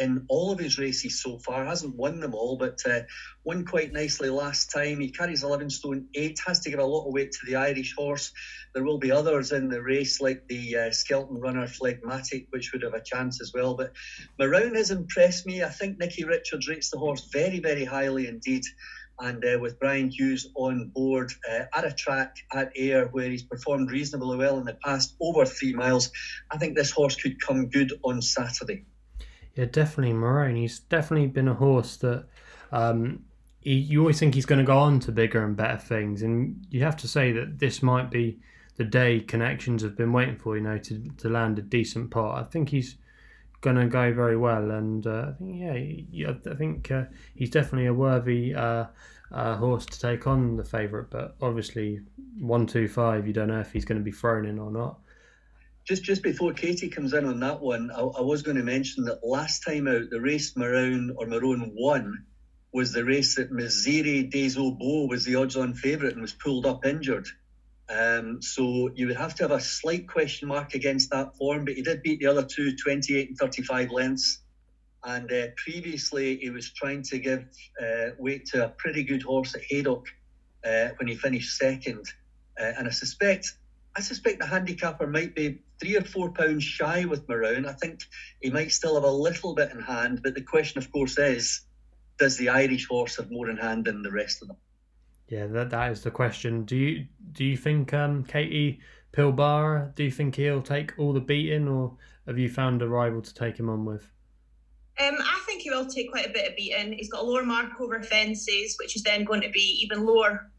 in 0.00 0.24
all 0.28 0.50
of 0.50 0.58
his 0.58 0.78
races 0.78 1.22
so 1.22 1.38
far. 1.38 1.64
Hasn't 1.64 1.96
won 1.96 2.20
them 2.20 2.34
all, 2.34 2.56
but 2.56 2.78
uh, 2.86 3.00
won 3.44 3.64
quite 3.64 3.92
nicely 3.92 4.30
last 4.30 4.70
time. 4.72 5.00
He 5.00 5.10
carries 5.10 5.42
11 5.42 5.70
stone 5.70 6.06
8, 6.14 6.38
has 6.46 6.60
to 6.60 6.70
give 6.70 6.78
a 6.78 6.84
lot 6.84 7.06
of 7.06 7.12
weight 7.12 7.32
to 7.32 7.46
the 7.46 7.56
Irish 7.56 7.94
horse. 7.96 8.32
There 8.74 8.84
will 8.84 8.98
be 8.98 9.12
others 9.12 9.52
in 9.52 9.68
the 9.68 9.82
race, 9.82 10.20
like 10.20 10.46
the 10.48 10.76
uh, 10.76 10.90
Skelton 10.90 11.38
runner 11.38 11.66
Phlegmatic, 11.66 12.46
which 12.50 12.72
would 12.72 12.82
have 12.82 12.94
a 12.94 13.02
chance 13.02 13.40
as 13.40 13.52
well. 13.54 13.74
But 13.74 13.92
Marown 14.40 14.74
has 14.76 14.90
impressed 14.90 15.46
me. 15.46 15.62
I 15.62 15.68
think 15.68 15.98
Nicky 15.98 16.24
Richards 16.24 16.68
rates 16.68 16.90
the 16.90 16.98
horse 16.98 17.28
very, 17.32 17.60
very 17.60 17.84
highly 17.84 18.26
indeed. 18.26 18.64
And 19.20 19.44
uh, 19.44 19.58
with 19.60 19.78
Brian 19.78 20.10
Hughes 20.10 20.50
on 20.56 20.88
board 20.88 21.32
uh, 21.48 21.64
at 21.72 21.84
a 21.84 21.92
track 21.92 22.34
at 22.52 22.72
Ayr 22.76 23.06
where 23.12 23.30
he's 23.30 23.44
performed 23.44 23.92
reasonably 23.92 24.36
well 24.36 24.58
in 24.58 24.64
the 24.64 24.76
past, 24.84 25.14
over 25.20 25.44
three 25.44 25.72
miles, 25.72 26.10
I 26.50 26.58
think 26.58 26.76
this 26.76 26.90
horse 26.90 27.14
could 27.14 27.40
come 27.40 27.68
good 27.68 27.92
on 28.02 28.20
Saturday. 28.20 28.86
Yeah, 29.54 29.66
definitely 29.66 30.14
Marown. 30.14 30.56
He's 30.56 30.80
definitely 30.80 31.28
been 31.28 31.48
a 31.48 31.54
horse 31.54 31.96
that 31.98 32.26
um, 32.72 33.24
he, 33.60 33.74
you 33.74 34.00
always 34.00 34.18
think 34.18 34.34
he's 34.34 34.46
going 34.46 34.58
to 34.58 34.64
go 34.64 34.78
on 34.78 35.00
to 35.00 35.12
bigger 35.12 35.44
and 35.44 35.56
better 35.56 35.78
things, 35.78 36.22
and 36.22 36.66
you 36.70 36.82
have 36.82 36.96
to 36.98 37.08
say 37.08 37.32
that 37.32 37.58
this 37.58 37.82
might 37.82 38.10
be 38.10 38.38
the 38.76 38.84
day 38.84 39.20
connections 39.20 39.82
have 39.82 39.96
been 39.96 40.12
waiting 40.12 40.36
for. 40.36 40.56
You 40.56 40.62
know, 40.62 40.78
to 40.78 41.08
to 41.18 41.28
land 41.28 41.58
a 41.58 41.62
decent 41.62 42.10
pot. 42.10 42.40
I 42.40 42.44
think 42.44 42.68
he's 42.68 42.96
going 43.60 43.76
to 43.76 43.86
go 43.86 44.12
very 44.12 44.36
well, 44.36 44.72
and 44.72 45.06
uh, 45.06 45.26
I 45.28 45.32
think 45.32 45.60
yeah, 45.60 45.74
yeah 46.10 46.32
I 46.50 46.54
think 46.54 46.90
uh, 46.90 47.04
he's 47.36 47.50
definitely 47.50 47.86
a 47.86 47.94
worthy 47.94 48.54
uh, 48.54 48.86
uh 49.30 49.56
horse 49.56 49.86
to 49.86 50.00
take 50.00 50.26
on 50.26 50.56
the 50.56 50.64
favourite. 50.64 51.10
But 51.10 51.36
obviously, 51.40 52.00
one 52.38 52.66
two 52.66 52.88
five, 52.88 53.28
you 53.28 53.32
don't 53.32 53.48
know 53.48 53.60
if 53.60 53.72
he's 53.72 53.84
going 53.84 53.98
to 53.98 54.04
be 54.04 54.12
thrown 54.12 54.46
in 54.46 54.58
or 54.58 54.72
not 54.72 54.98
just 55.84 56.02
just 56.02 56.22
before 56.22 56.52
Katie 56.52 56.88
comes 56.88 57.12
in 57.12 57.26
on 57.26 57.40
that 57.40 57.60
one, 57.60 57.90
I, 57.90 58.00
I, 58.00 58.22
was 58.22 58.42
going 58.42 58.56
to 58.56 58.62
mention 58.62 59.04
that 59.04 59.20
last 59.22 59.60
time 59.60 59.86
out, 59.86 60.10
the 60.10 60.20
race 60.20 60.54
Marown 60.54 61.10
or 61.16 61.26
Marown 61.26 61.72
won 61.74 62.24
was 62.72 62.92
the 62.92 63.04
race 63.04 63.36
that 63.36 63.52
Misiri 63.52 64.30
des 64.30 64.58
Beau 64.58 65.06
was 65.06 65.24
the 65.24 65.36
odds-on 65.36 65.74
favourite 65.74 66.14
and 66.14 66.22
was 66.22 66.32
pulled 66.32 66.66
up 66.66 66.84
injured. 66.84 67.28
Um, 67.88 68.40
so 68.40 68.90
you 68.94 69.06
would 69.06 69.16
have 69.16 69.34
to 69.36 69.44
have 69.44 69.50
a 69.52 69.60
slight 69.60 70.08
question 70.08 70.48
mark 70.48 70.74
against 70.74 71.10
that 71.10 71.36
form, 71.36 71.66
but 71.66 71.74
he 71.74 71.82
did 71.82 72.02
beat 72.02 72.18
the 72.18 72.26
other 72.26 72.42
two 72.42 72.74
28 72.76 73.28
and 73.28 73.38
35 73.38 73.90
lengths. 73.90 74.40
And 75.04 75.30
uh, 75.30 75.48
previously, 75.56 76.38
he 76.38 76.48
was 76.48 76.72
trying 76.72 77.02
to 77.02 77.18
give 77.18 77.44
uh, 77.80 78.10
weight 78.18 78.46
to 78.46 78.64
a 78.64 78.68
pretty 78.70 79.04
good 79.04 79.22
horse 79.22 79.54
at 79.54 79.60
Haydock 79.68 80.06
uh, 80.64 80.88
when 80.96 81.08
he 81.08 81.14
finished 81.14 81.58
second. 81.58 82.06
Uh, 82.58 82.72
and 82.78 82.88
I 82.88 82.90
suspect 82.90 83.52
I 83.96 84.00
suspect 84.00 84.40
the 84.40 84.46
handicapper 84.46 85.06
might 85.06 85.34
be 85.34 85.60
three 85.80 85.96
or 85.96 86.02
four 86.02 86.30
pounds 86.30 86.64
shy 86.64 87.04
with 87.04 87.26
Marown. 87.28 87.66
I 87.66 87.72
think 87.72 88.00
he 88.40 88.50
might 88.50 88.72
still 88.72 88.94
have 88.94 89.04
a 89.04 89.10
little 89.10 89.54
bit 89.54 89.70
in 89.70 89.80
hand, 89.80 90.20
but 90.22 90.34
the 90.34 90.42
question, 90.42 90.78
of 90.78 90.90
course, 90.90 91.18
is 91.18 91.60
does 92.18 92.36
the 92.36 92.48
Irish 92.48 92.86
horse 92.86 93.16
have 93.16 93.30
more 93.30 93.50
in 93.50 93.56
hand 93.56 93.84
than 93.84 94.02
the 94.02 94.10
rest 94.10 94.42
of 94.42 94.48
them? 94.48 94.56
Yeah, 95.28 95.46
that 95.46 95.70
that 95.70 95.92
is 95.92 96.02
the 96.02 96.10
question. 96.10 96.64
Do 96.64 96.76
you 96.76 97.06
do 97.32 97.44
you 97.44 97.56
think 97.56 97.94
um, 97.94 98.24
Katie 98.24 98.80
Pilbara? 99.12 99.94
Do 99.94 100.04
you 100.04 100.10
think 100.10 100.36
he'll 100.36 100.62
take 100.62 100.92
all 100.98 101.12
the 101.12 101.20
beating, 101.20 101.68
or 101.68 101.96
have 102.26 102.38
you 102.38 102.48
found 102.48 102.82
a 102.82 102.88
rival 102.88 103.22
to 103.22 103.34
take 103.34 103.56
him 103.58 103.70
on 103.70 103.84
with? 103.84 104.02
Um, 105.00 105.16
I 105.18 105.42
think 105.46 105.62
he 105.62 105.70
will 105.70 105.86
take 105.86 106.10
quite 106.10 106.26
a 106.26 106.32
bit 106.32 106.50
of 106.50 106.56
beating. 106.56 106.92
He's 106.92 107.10
got 107.10 107.22
a 107.22 107.26
lower 107.26 107.42
mark 107.42 107.80
over 107.80 108.00
fences, 108.02 108.76
which 108.78 108.94
is 108.96 109.02
then 109.02 109.24
going 109.24 109.40
to 109.40 109.50
be 109.50 109.80
even 109.82 110.04
lower 110.04 110.50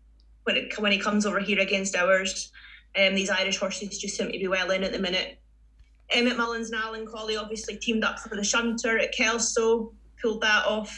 when 0.44 0.58
it 0.58 0.80
when 0.80 0.92
he 0.92 1.00
comes 1.00 1.26
over 1.26 1.40
here 1.40 1.60
against 1.60 1.96
ours. 1.96 2.52
Um, 2.98 3.16
these 3.16 3.30
Irish 3.30 3.58
horses 3.58 3.98
just 3.98 4.18
seem 4.18 4.32
to 4.32 4.38
be 4.38 4.48
well 4.48 4.72
in 4.72 4.84
at 4.84 4.92
the 4.92 5.00
minute. 5.00 5.38
Emmet 6.12 6.38
Mullins 6.38 6.72
and 6.72 6.82
Alan 6.82 7.06
Colley 7.06 7.36
obviously 7.36 7.78
teamed 7.78 8.04
up 8.04 8.20
for 8.20 8.36
the 8.36 8.44
shunter 8.44 8.98
at 9.00 9.12
Kelso, 9.12 9.92
pulled 10.22 10.42
that 10.42 10.66
off, 10.66 10.96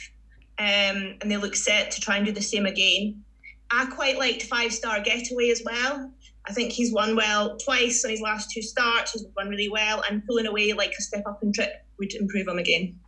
um, 0.59 1.15
and 1.21 1.31
they 1.31 1.37
look 1.37 1.55
set 1.55 1.91
to 1.91 2.01
try 2.01 2.17
and 2.17 2.25
do 2.25 2.31
the 2.31 2.41
same 2.41 2.65
again. 2.65 3.23
I 3.71 3.85
quite 3.85 4.17
liked 4.17 4.43
Five 4.43 4.73
Star 4.73 5.01
Getaway 5.01 5.49
as 5.49 5.61
well. 5.65 6.11
I 6.47 6.53
think 6.53 6.71
he's 6.71 6.93
won 6.93 7.15
well 7.15 7.57
twice 7.57 8.05
on 8.05 8.11
his 8.11 8.21
last 8.21 8.51
two 8.51 8.61
starts. 8.61 9.11
He's 9.11 9.25
won 9.35 9.49
really 9.49 9.69
well, 9.69 10.03
and 10.09 10.25
pulling 10.25 10.47
away 10.47 10.71
like 10.73 10.93
a 10.97 11.01
step 11.01 11.23
up 11.25 11.41
and 11.41 11.53
trip 11.53 11.83
would 11.99 12.13
improve 12.13 12.47
him 12.47 12.59
again. 12.59 12.99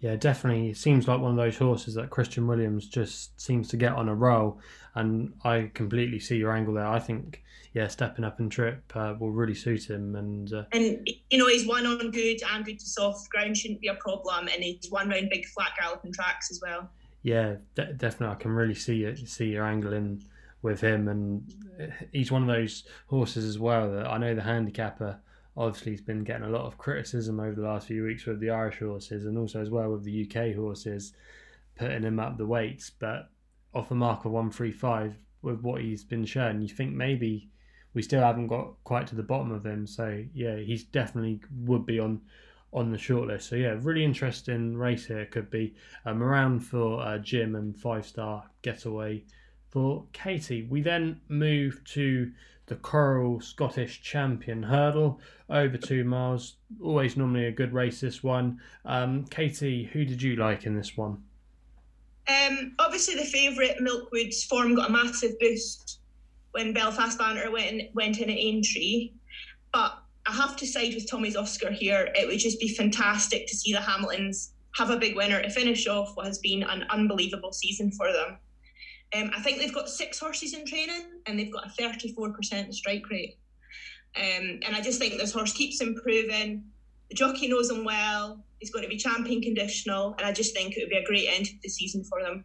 Yeah, 0.00 0.14
definitely. 0.16 0.70
It 0.70 0.76
seems 0.76 1.08
like 1.08 1.20
one 1.20 1.32
of 1.32 1.36
those 1.36 1.58
horses 1.58 1.94
that 1.94 2.10
Christian 2.10 2.46
Williams 2.46 2.86
just 2.86 3.40
seems 3.40 3.68
to 3.68 3.76
get 3.76 3.92
on 3.92 4.08
a 4.08 4.14
roll, 4.14 4.60
and 4.94 5.32
I 5.44 5.70
completely 5.74 6.20
see 6.20 6.36
your 6.36 6.52
angle 6.52 6.74
there. 6.74 6.86
I 6.86 7.00
think 7.00 7.42
yeah, 7.74 7.88
stepping 7.88 8.24
up 8.24 8.38
and 8.38 8.50
trip 8.50 8.82
uh, 8.94 9.14
will 9.18 9.30
really 9.30 9.54
suit 9.54 9.88
him. 9.88 10.14
And 10.16 10.52
uh, 10.52 10.64
and 10.72 11.08
you 11.30 11.38
know 11.38 11.48
he's 11.48 11.66
won 11.66 11.86
on 11.86 12.10
good 12.10 12.40
and 12.52 12.64
good 12.64 12.78
to 12.78 12.86
soft 12.86 13.28
ground 13.30 13.56
shouldn't 13.56 13.80
be 13.80 13.88
a 13.88 13.94
problem, 13.94 14.48
and 14.48 14.62
he's 14.62 14.88
won 14.90 15.08
round 15.08 15.30
big 15.30 15.46
flat 15.46 15.72
galloping 15.78 16.12
tracks 16.12 16.50
as 16.50 16.60
well. 16.62 16.88
Yeah, 17.22 17.56
de- 17.74 17.92
definitely. 17.94 18.36
I 18.36 18.38
can 18.38 18.52
really 18.52 18.74
see 18.74 19.04
it, 19.04 19.28
see 19.28 19.46
your 19.46 19.64
angle 19.64 19.92
in 19.92 20.22
with 20.62 20.80
him, 20.80 21.08
and 21.08 21.92
he's 22.12 22.32
one 22.32 22.42
of 22.42 22.48
those 22.48 22.84
horses 23.06 23.44
as 23.44 23.58
well 23.58 23.90
that 23.92 24.06
I 24.06 24.18
know 24.18 24.34
the 24.34 24.42
handicapper 24.42 25.18
obviously 25.58 25.92
he's 25.92 26.00
been 26.00 26.22
getting 26.22 26.46
a 26.46 26.50
lot 26.50 26.64
of 26.64 26.78
criticism 26.78 27.40
over 27.40 27.54
the 27.54 27.66
last 27.66 27.88
few 27.88 28.04
weeks 28.04 28.24
with 28.24 28.38
the 28.40 28.50
Irish 28.50 28.78
horses 28.78 29.26
and 29.26 29.36
also 29.36 29.60
as 29.60 29.70
well 29.70 29.90
with 29.90 30.04
the 30.04 30.24
UK 30.24 30.54
horses 30.54 31.12
putting 31.76 32.02
him 32.02 32.20
up 32.20 32.38
the 32.38 32.46
weights, 32.46 32.90
but 32.90 33.30
off 33.74 33.90
a 33.90 33.94
mark 33.94 34.24
of 34.24 34.32
one 34.32 34.50
three 34.50 34.72
five 34.72 35.16
with 35.42 35.60
what 35.60 35.80
he's 35.80 36.04
been 36.04 36.24
shown, 36.24 36.62
you 36.62 36.68
think 36.68 36.94
maybe 36.94 37.48
we 37.94 38.02
still 38.02 38.22
haven't 38.22 38.48
got 38.48 38.74
quite 38.84 39.06
to 39.08 39.14
the 39.14 39.22
bottom 39.22 39.50
of 39.50 39.66
him. 39.66 39.86
So 39.86 40.24
yeah, 40.32 40.56
he's 40.56 40.84
definitely 40.84 41.40
would 41.64 41.86
be 41.86 41.98
on 41.98 42.20
on 42.72 42.90
the 42.90 42.98
shortlist. 42.98 43.42
So 43.42 43.56
yeah, 43.56 43.76
really 43.80 44.04
interesting 44.04 44.76
race 44.76 45.06
here. 45.06 45.26
Could 45.26 45.50
be 45.50 45.74
um, 46.04 46.22
around 46.22 46.60
for 46.60 47.00
uh, 47.00 47.18
Jim 47.18 47.56
and 47.56 47.76
five 47.76 48.06
star 48.06 48.44
getaway 48.62 49.24
for 49.70 50.04
Katie. 50.12 50.66
We 50.68 50.82
then 50.82 51.20
move 51.28 51.82
to 51.94 52.30
the 52.68 52.76
Coral 52.76 53.40
Scottish 53.40 54.02
Champion 54.02 54.62
Hurdle 54.62 55.20
over 55.50 55.76
two 55.76 56.04
miles. 56.04 56.56
Always 56.82 57.16
normally 57.16 57.46
a 57.46 57.52
good 57.52 57.72
race. 57.72 58.00
This 58.00 58.22
one, 58.22 58.60
um, 58.84 59.24
Katie, 59.24 59.84
who 59.84 60.04
did 60.04 60.22
you 60.22 60.36
like 60.36 60.66
in 60.66 60.76
this 60.76 60.96
one? 60.96 61.22
Um, 62.28 62.74
obviously, 62.78 63.14
the 63.14 63.24
favourite 63.24 63.78
Milkwood's 63.78 64.44
form 64.44 64.74
got 64.74 64.90
a 64.90 64.92
massive 64.92 65.38
boost 65.40 66.00
when 66.52 66.72
Belfast 66.72 67.18
Banter 67.18 67.50
went 67.50 67.70
in, 67.70 67.88
went 67.94 68.18
in 68.18 68.30
at 68.30 68.36
Aintree, 68.36 69.12
but 69.72 69.98
I 70.26 70.32
have 70.32 70.56
to 70.56 70.66
side 70.66 70.94
with 70.94 71.10
Tommy's 71.10 71.36
Oscar 71.36 71.70
here. 71.70 72.10
It 72.14 72.26
would 72.28 72.38
just 72.38 72.60
be 72.60 72.68
fantastic 72.68 73.46
to 73.46 73.56
see 73.56 73.72
the 73.72 73.80
Hamiltons 73.80 74.52
have 74.74 74.90
a 74.90 74.96
big 74.96 75.16
winner 75.16 75.40
to 75.40 75.50
finish 75.50 75.86
off 75.86 76.14
what 76.14 76.26
has 76.26 76.38
been 76.38 76.62
an 76.62 76.84
unbelievable 76.90 77.52
season 77.52 77.90
for 77.92 78.12
them. 78.12 78.36
Um, 79.16 79.30
I 79.34 79.40
think 79.40 79.58
they've 79.58 79.74
got 79.74 79.88
six 79.88 80.18
horses 80.18 80.54
in 80.54 80.66
training 80.66 81.06
and 81.26 81.38
they've 81.38 81.52
got 81.52 81.66
a 81.66 81.82
34% 81.82 82.74
strike 82.74 83.08
rate. 83.10 83.38
Um, 84.16 84.60
and 84.66 84.74
I 84.74 84.80
just 84.80 84.98
think 84.98 85.18
this 85.18 85.32
horse 85.32 85.52
keeps 85.52 85.80
improving. 85.80 86.64
The 87.08 87.14
jockey 87.14 87.48
knows 87.48 87.70
him 87.70 87.84
well. 87.84 88.44
He's 88.58 88.70
going 88.70 88.82
to 88.82 88.88
be 88.88 88.96
champion 88.96 89.40
conditional, 89.40 90.14
and 90.18 90.26
I 90.26 90.32
just 90.32 90.54
think 90.54 90.76
it 90.76 90.82
would 90.82 90.90
be 90.90 90.96
a 90.96 91.04
great 91.04 91.28
end 91.28 91.46
to 91.46 91.52
the 91.62 91.68
season 91.68 92.02
for 92.04 92.20
them. 92.20 92.44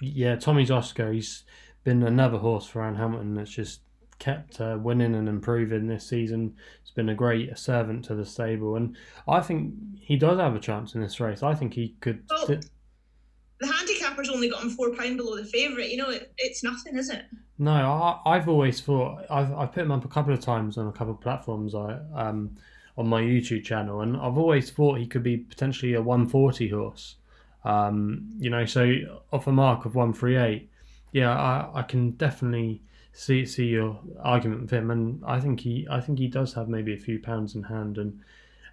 Yeah, 0.00 0.36
Tommy's 0.36 0.70
Oscar. 0.70 1.12
He's 1.12 1.44
been 1.84 2.02
another 2.04 2.38
horse 2.38 2.66
for 2.66 2.82
Anne 2.82 2.94
Hamilton 2.94 3.34
that's 3.34 3.50
just 3.50 3.80
kept 4.18 4.60
uh, 4.60 4.78
winning 4.80 5.16
and 5.16 5.28
improving 5.28 5.88
this 5.88 6.06
season. 6.06 6.54
It's 6.80 6.92
been 6.92 7.08
a 7.08 7.14
great 7.14 7.58
servant 7.58 8.04
to 8.04 8.14
the 8.14 8.24
stable, 8.24 8.76
and 8.76 8.96
I 9.26 9.40
think 9.40 9.74
he 10.00 10.16
does 10.16 10.38
have 10.38 10.54
a 10.54 10.60
chance 10.60 10.94
in 10.94 11.00
this 11.00 11.18
race. 11.18 11.42
I 11.42 11.54
think 11.54 11.74
he 11.74 11.96
could. 12.00 12.22
Well, 12.30 12.46
the 12.46 13.66
handicapper's 14.12 14.34
only 14.34 14.50
gotten 14.50 14.70
four 14.70 14.90
pound 14.90 15.16
below 15.16 15.36
the 15.36 15.44
favourite. 15.44 15.90
You 15.90 15.98
know, 15.98 16.10
it, 16.10 16.32
it's 16.38 16.62
nothing, 16.62 16.96
is 16.96 17.10
it? 17.10 17.24
No, 17.58 18.20
I, 18.24 18.36
have 18.36 18.48
always 18.48 18.80
thought 18.80 19.24
I've 19.30 19.52
I've 19.52 19.72
put 19.72 19.82
him 19.82 19.92
up 19.92 20.04
a 20.04 20.08
couple 20.08 20.32
of 20.32 20.40
times 20.40 20.78
on 20.78 20.88
a 20.88 20.92
couple 20.92 21.14
of 21.14 21.20
platforms. 21.20 21.74
I 21.74 21.98
um 22.14 22.56
on 22.96 23.08
my 23.08 23.22
YouTube 23.22 23.64
channel, 23.64 24.00
and 24.00 24.16
I've 24.16 24.36
always 24.36 24.70
thought 24.70 24.98
he 24.98 25.06
could 25.06 25.22
be 25.22 25.38
potentially 25.38 25.94
a 25.94 26.02
140 26.02 26.68
horse. 26.68 27.16
Um, 27.64 28.28
you 28.38 28.50
know, 28.50 28.66
so 28.66 28.92
off 29.32 29.46
a 29.46 29.52
mark 29.52 29.86
of 29.86 29.94
138, 29.94 30.68
yeah, 31.12 31.30
I, 31.30 31.70
I 31.80 31.82
can 31.82 32.10
definitely 32.12 32.82
see 33.12 33.46
see 33.46 33.66
your 33.66 34.00
argument 34.20 34.62
with 34.62 34.70
him, 34.70 34.90
and 34.90 35.22
I 35.24 35.40
think 35.40 35.60
he 35.60 35.86
I 35.90 36.00
think 36.00 36.18
he 36.18 36.28
does 36.28 36.54
have 36.54 36.68
maybe 36.68 36.92
a 36.94 36.98
few 36.98 37.18
pounds 37.18 37.54
in 37.54 37.64
hand, 37.64 37.98
and 37.98 38.20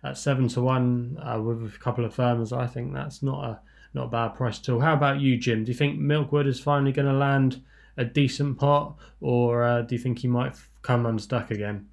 at 0.04 0.18
seven 0.18 0.48
to 0.50 0.62
one 0.62 1.18
uh, 1.22 1.40
with 1.42 1.76
a 1.76 1.80
couple 1.80 2.06
of 2.06 2.14
firms, 2.14 2.54
I 2.54 2.66
think 2.66 2.94
that's 2.94 3.22
not 3.22 3.44
a 3.44 3.60
not 3.94 4.06
a 4.06 4.10
bad 4.10 4.36
price 4.36 4.60
at 4.60 4.70
all. 4.70 4.80
How 4.80 4.94
about 4.94 5.20
you, 5.20 5.38
Jim? 5.38 5.64
Do 5.64 5.72
you 5.72 5.78
think 5.78 6.00
Milkwood 6.00 6.48
is 6.48 6.60
finally 6.60 6.92
going 6.92 7.08
to 7.08 7.14
land 7.14 7.62
a 7.98 8.06
decent 8.06 8.58
pot, 8.58 8.96
or 9.20 9.64
uh, 9.64 9.82
do 9.82 9.96
you 9.96 10.00
think 10.00 10.20
he 10.20 10.28
might 10.28 10.56
come 10.82 11.06
unstuck 11.06 11.52
again? 11.52 11.88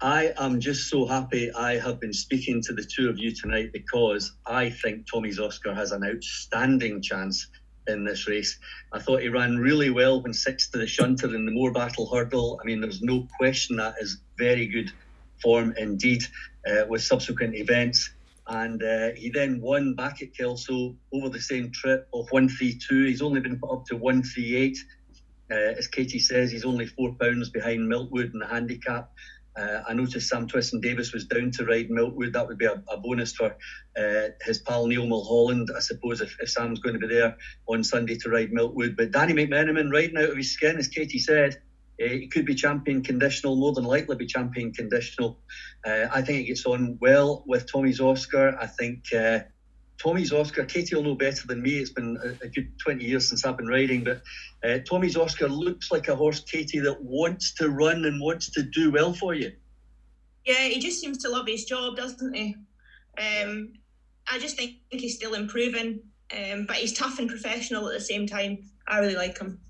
I 0.00 0.32
am 0.38 0.60
just 0.60 0.88
so 0.88 1.06
happy 1.06 1.50
I 1.52 1.76
have 1.78 1.98
been 1.98 2.12
speaking 2.12 2.62
to 2.62 2.72
the 2.72 2.84
two 2.84 3.08
of 3.08 3.18
you 3.18 3.34
tonight 3.34 3.72
because 3.72 4.32
I 4.46 4.70
think 4.70 5.10
Tommy's 5.10 5.40
Oscar 5.40 5.74
has 5.74 5.90
an 5.90 6.04
outstanding 6.04 7.02
chance 7.02 7.48
in 7.88 8.04
this 8.04 8.28
race. 8.28 8.58
I 8.92 9.00
thought 9.00 9.22
he 9.22 9.28
ran 9.28 9.58
really 9.58 9.90
well 9.90 10.22
when 10.22 10.32
sixth 10.32 10.70
to 10.72 10.78
the 10.78 10.86
shunter 10.86 11.34
in 11.34 11.44
the 11.44 11.52
Morebattle 11.52 12.12
hurdle. 12.12 12.60
I 12.62 12.66
mean, 12.66 12.80
there's 12.80 13.02
no 13.02 13.26
question 13.38 13.76
that 13.76 13.94
is 14.00 14.18
very 14.36 14.66
good 14.66 14.92
form 15.42 15.74
indeed 15.76 16.22
uh, 16.68 16.86
with 16.88 17.02
subsequent 17.02 17.56
events. 17.56 18.10
And 18.48 18.82
uh, 18.82 19.10
he 19.14 19.30
then 19.30 19.60
won 19.60 19.94
back 19.94 20.22
at 20.22 20.34
Kelso 20.34 20.96
over 21.12 21.28
the 21.28 21.40
same 21.40 21.70
trip 21.70 22.08
of 22.14 22.30
132. 22.30 23.04
He's 23.04 23.22
only 23.22 23.40
been 23.40 23.58
put 23.58 23.70
up 23.70 23.84
to 23.86 23.96
138. 23.96 24.78
Uh, 25.50 25.54
as 25.54 25.86
Katie 25.86 26.18
says, 26.18 26.50
he's 26.50 26.64
only 26.64 26.86
four 26.86 27.14
pounds 27.20 27.50
behind 27.50 27.80
Milkwood 27.80 28.32
in 28.32 28.38
the 28.38 28.46
handicap. 28.46 29.10
Uh, 29.58 29.82
I 29.88 29.92
noticed 29.92 30.28
Sam 30.28 30.46
Twiston-Davies 30.46 31.12
was 31.12 31.24
down 31.24 31.50
to 31.52 31.64
ride 31.64 31.88
Milkwood. 31.88 32.32
That 32.32 32.46
would 32.46 32.58
be 32.58 32.66
a, 32.66 32.82
a 32.88 32.96
bonus 32.96 33.32
for 33.32 33.56
uh, 33.98 34.28
his 34.42 34.58
pal 34.58 34.86
Neil 34.86 35.06
Mulholland, 35.06 35.70
I 35.74 35.80
suppose, 35.80 36.20
if, 36.20 36.36
if, 36.40 36.48
Sam's 36.48 36.78
going 36.78 36.98
to 36.98 37.06
be 37.06 37.12
there 37.12 37.36
on 37.66 37.82
Sunday 37.82 38.16
to 38.18 38.30
ride 38.30 38.52
Milkwood. 38.52 38.96
But 38.96 39.10
Danny 39.10 39.32
McMenamin 39.32 39.90
riding 39.90 40.16
out 40.16 40.30
of 40.30 40.36
his 40.36 40.52
skin, 40.52 40.76
as 40.76 40.86
Katie 40.86 41.18
said, 41.18 41.60
uh, 42.02 42.08
he 42.08 42.28
could 42.28 42.46
be 42.46 42.54
champion 42.54 43.02
conditional, 43.02 43.56
more 43.56 43.72
than 43.72 43.84
likely 43.84 44.16
be 44.16 44.26
champion 44.26 44.72
conditional. 44.72 45.38
Uh, 45.86 46.06
I 46.12 46.22
think 46.22 46.38
he 46.38 46.44
gets 46.44 46.64
on 46.66 46.96
well 47.00 47.44
with 47.46 47.70
Tommy's 47.70 48.00
Oscar. 48.00 48.56
I 48.60 48.66
think 48.66 49.12
uh, 49.12 49.40
Tommy's 49.98 50.32
Oscar, 50.32 50.64
Katie 50.64 50.94
will 50.94 51.02
know 51.02 51.14
better 51.14 51.46
than 51.46 51.60
me. 51.60 51.78
It's 51.78 51.90
been 51.90 52.16
a, 52.22 52.44
a 52.44 52.48
good 52.48 52.70
20 52.78 53.04
years 53.04 53.28
since 53.28 53.44
I've 53.44 53.56
been 53.56 53.66
riding, 53.66 54.04
but 54.04 54.22
uh, 54.64 54.78
Tommy's 54.88 55.16
Oscar 55.16 55.48
looks 55.48 55.90
like 55.90 56.08
a 56.08 56.14
horse, 56.14 56.40
Katie, 56.40 56.78
that 56.80 57.02
wants 57.02 57.52
to 57.54 57.70
run 57.70 58.04
and 58.04 58.20
wants 58.20 58.50
to 58.52 58.62
do 58.62 58.92
well 58.92 59.12
for 59.12 59.34
you. 59.34 59.52
Yeah, 60.44 60.64
he 60.64 60.78
just 60.78 61.00
seems 61.00 61.18
to 61.18 61.28
love 61.28 61.46
his 61.46 61.64
job, 61.64 61.96
doesn't 61.96 62.34
he? 62.34 62.54
Um, 63.18 63.72
I 64.30 64.38
just 64.38 64.56
think 64.56 64.76
he's 64.88 65.16
still 65.16 65.34
improving, 65.34 66.00
um, 66.32 66.66
but 66.66 66.76
he's 66.76 66.92
tough 66.92 67.18
and 67.18 67.28
professional 67.28 67.88
at 67.88 67.94
the 67.94 68.04
same 68.04 68.26
time. 68.26 68.70
I 68.86 68.98
really 69.00 69.16
like 69.16 69.38
him. 69.38 69.60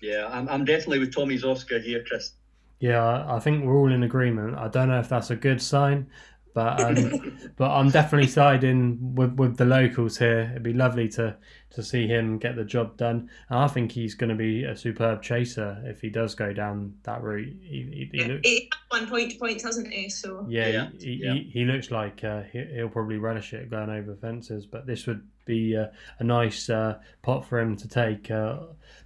Yeah, 0.00 0.28
I'm, 0.30 0.48
I'm 0.48 0.64
definitely 0.64 1.00
with 1.00 1.14
Tommy's 1.14 1.44
Oscar 1.44 1.78
here, 1.78 2.04
Chris. 2.06 2.32
Yeah, 2.80 3.24
I 3.28 3.40
think 3.40 3.64
we're 3.64 3.76
all 3.76 3.92
in 3.92 4.02
agreement. 4.02 4.56
I 4.56 4.68
don't 4.68 4.88
know 4.88 5.00
if 5.00 5.08
that's 5.08 5.30
a 5.30 5.36
good 5.36 5.60
sign, 5.60 6.06
but 6.54 6.80
um, 6.80 7.50
but 7.56 7.70
I'm 7.70 7.90
definitely 7.90 8.28
siding 8.28 9.14
with, 9.14 9.34
with 9.34 9.56
the 9.56 9.64
locals 9.64 10.18
here. 10.18 10.48
It'd 10.52 10.62
be 10.62 10.72
lovely 10.72 11.08
to 11.10 11.36
to 11.70 11.82
see 11.82 12.06
him 12.06 12.38
get 12.38 12.56
the 12.56 12.64
job 12.64 12.96
done. 12.96 13.28
And 13.48 13.58
I 13.58 13.68
think 13.68 13.92
he's 13.92 14.14
going 14.14 14.30
to 14.30 14.36
be 14.36 14.64
a 14.64 14.76
superb 14.76 15.22
chaser 15.22 15.82
if 15.84 16.00
he 16.00 16.10
does 16.10 16.34
go 16.34 16.52
down 16.52 16.94
that 17.02 17.22
route. 17.22 17.56
He, 17.62 18.08
he, 18.12 18.18
he, 18.18 18.24
looks, 18.24 18.48
he 18.48 18.70
one 18.88 19.06
point 19.06 19.32
to 19.32 19.38
points, 19.38 19.64
hasn't 19.64 19.92
he? 19.92 20.08
So 20.08 20.46
yeah, 20.48 20.68
yeah, 20.68 20.88
he, 20.98 21.20
yeah. 21.22 21.34
he, 21.34 21.64
looks 21.64 21.90
like 21.90 22.24
uh, 22.24 22.42
he'll 22.52 22.88
probably 22.88 23.18
relish 23.18 23.52
it 23.52 23.70
going 23.70 23.90
over 23.90 24.14
fences. 24.16 24.66
But 24.66 24.86
this 24.86 25.06
would 25.06 25.22
be 25.48 25.76
uh, 25.76 25.86
a 26.18 26.24
nice 26.24 26.70
uh, 26.70 26.98
pot 27.22 27.44
for 27.44 27.58
him 27.58 27.76
to 27.76 27.88
take 27.88 28.30
uh, 28.30 28.58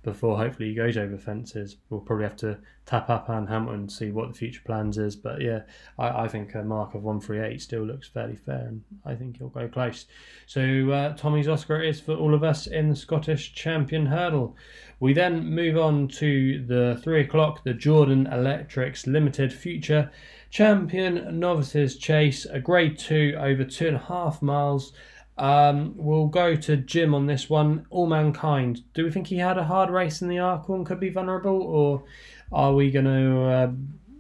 before 0.03 0.37
hopefully 0.37 0.71
he 0.71 0.75
goes 0.75 0.97
over 0.97 1.17
fences. 1.17 1.77
We'll 1.89 2.01
probably 2.01 2.25
have 2.25 2.37
to 2.39 2.59
tap 2.85 3.09
up 3.09 3.31
Anne 3.31 3.47
Hamilton 3.47 3.81
and 3.81 3.93
see 3.93 4.11
what 4.11 4.29
the 4.29 4.35
future 4.35 4.61
plans 4.67 4.99
is. 4.99 5.15
But 5.15 5.41
yeah, 5.41 5.61
I, 5.99 6.25
I 6.25 6.29
think 6.29 6.55
a 6.55 6.63
mark 6.63 6.95
of 6.95 7.05
138 7.05 7.63
still 7.63 7.83
looks 7.83 8.09
fairly 8.09 8.37
fair 8.37 8.67
and 8.67 8.83
I 9.07 9.15
think 9.15 9.39
he'll 9.39 9.49
go 9.49 9.69
close. 9.69 10.07
So 10.47 10.91
uh, 10.91 11.17
Tommy's 11.17 11.49
Oscar 11.49 11.81
is 11.81 12.01
for 12.01 12.15
all 12.15 12.35
of 12.35 12.43
us 12.43 12.52
in 12.67 12.89
the 12.89 12.97
Scottish 12.97 13.55
Champion 13.55 14.07
Hurdle. 14.07 14.57
We 15.01 15.13
then 15.13 15.47
move 15.47 15.77
on 15.77 16.09
to 16.09 16.65
the 16.67 17.01
three 17.03 17.23
o'clock, 17.23 17.65
the 17.65 17.75
Jordan 17.75 18.27
Electrics 18.27 19.07
Limited 19.07 19.53
Future 19.53 20.11
Champion 20.51 21.41
Novices 21.41 21.97
Chase, 21.97 22.45
a 22.45 22.61
grade 22.61 22.99
two 22.99 23.35
over 23.39 23.65
two 23.65 23.89
and 23.89 23.97
a 23.97 24.01
half 24.01 24.43
miles. 24.43 24.93
Um, 25.39 25.95
we'll 25.97 26.27
go 26.27 26.55
to 26.55 26.77
Jim 26.77 27.15
on 27.15 27.27
this 27.27 27.49
one. 27.49 27.87
Allmankind. 27.91 28.83
Do 28.95 29.05
we 29.05 29.11
think 29.11 29.29
he 29.29 29.39
had 29.39 29.59
a 29.59 29.65
hard 29.65 29.91
race 29.91 30.21
in 30.21 30.29
the 30.29 30.37
and 30.37 30.87
could 30.87 31.01
be 31.01 31.09
vulnerable, 31.09 31.63
or 31.63 32.05
are 32.53 32.75
we 32.75 32.91
going 32.91 33.07
to 33.07 33.43
uh, 33.43 33.73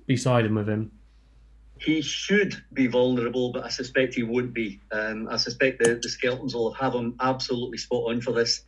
be 0.06 0.16
siding 0.16 0.54
with 0.54 0.68
him? 0.68 0.90
He 1.84 2.00
should 2.00 2.62
be 2.72 2.86
vulnerable, 2.86 3.52
but 3.52 3.64
I 3.64 3.68
suspect 3.68 4.14
he 4.14 4.22
won't 4.22 4.54
be. 4.54 4.80
Um, 4.92 5.28
I 5.28 5.36
suspect 5.36 5.82
the, 5.82 5.94
the 5.94 6.08
Skeltons 6.08 6.54
will 6.54 6.72
have 6.74 6.94
him 6.94 7.16
absolutely 7.20 7.78
spot 7.78 8.10
on 8.10 8.20
for 8.20 8.32
this. 8.32 8.64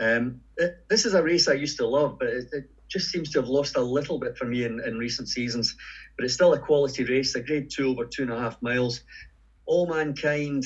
Um, 0.00 0.40
this 0.88 1.04
is 1.04 1.14
a 1.14 1.22
race 1.22 1.46
I 1.46 1.54
used 1.54 1.76
to 1.78 1.86
love, 1.86 2.18
but 2.18 2.28
it, 2.28 2.48
it, 2.52 2.70
just 2.86 3.10
seems 3.10 3.30
to 3.30 3.40
have 3.40 3.48
lost 3.48 3.76
a 3.76 3.80
little 3.80 4.18
bit 4.18 4.36
for 4.36 4.44
me 4.44 4.64
in, 4.64 4.78
in 4.86 4.98
recent 4.98 5.26
seasons. 5.28 5.74
But 6.16 6.26
it's 6.26 6.34
still 6.34 6.52
a 6.52 6.58
quality 6.58 7.02
race, 7.02 7.34
a 7.34 7.40
grade 7.40 7.70
two 7.70 7.88
over 7.88 8.04
two 8.04 8.22
and 8.22 8.30
a 8.30 8.38
half 8.38 8.60
miles. 8.62 9.00
Allmankind 9.66 10.64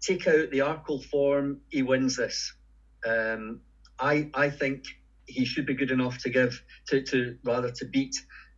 take 0.00 0.26
out 0.26 0.50
the 0.50 0.60
Arkle 0.60 1.04
form, 1.04 1.60
he 1.70 1.82
wins 1.82 2.16
this. 2.16 2.54
Um, 3.06 3.60
I 3.98 4.30
I 4.32 4.48
think 4.48 4.84
he 5.26 5.44
should 5.44 5.66
be 5.66 5.74
good 5.74 5.90
enough 5.90 6.18
to 6.18 6.30
give 6.30 6.62
to, 6.88 7.02
to 7.02 7.36
rather 7.44 7.70
to 7.72 7.84
beat 7.86 8.14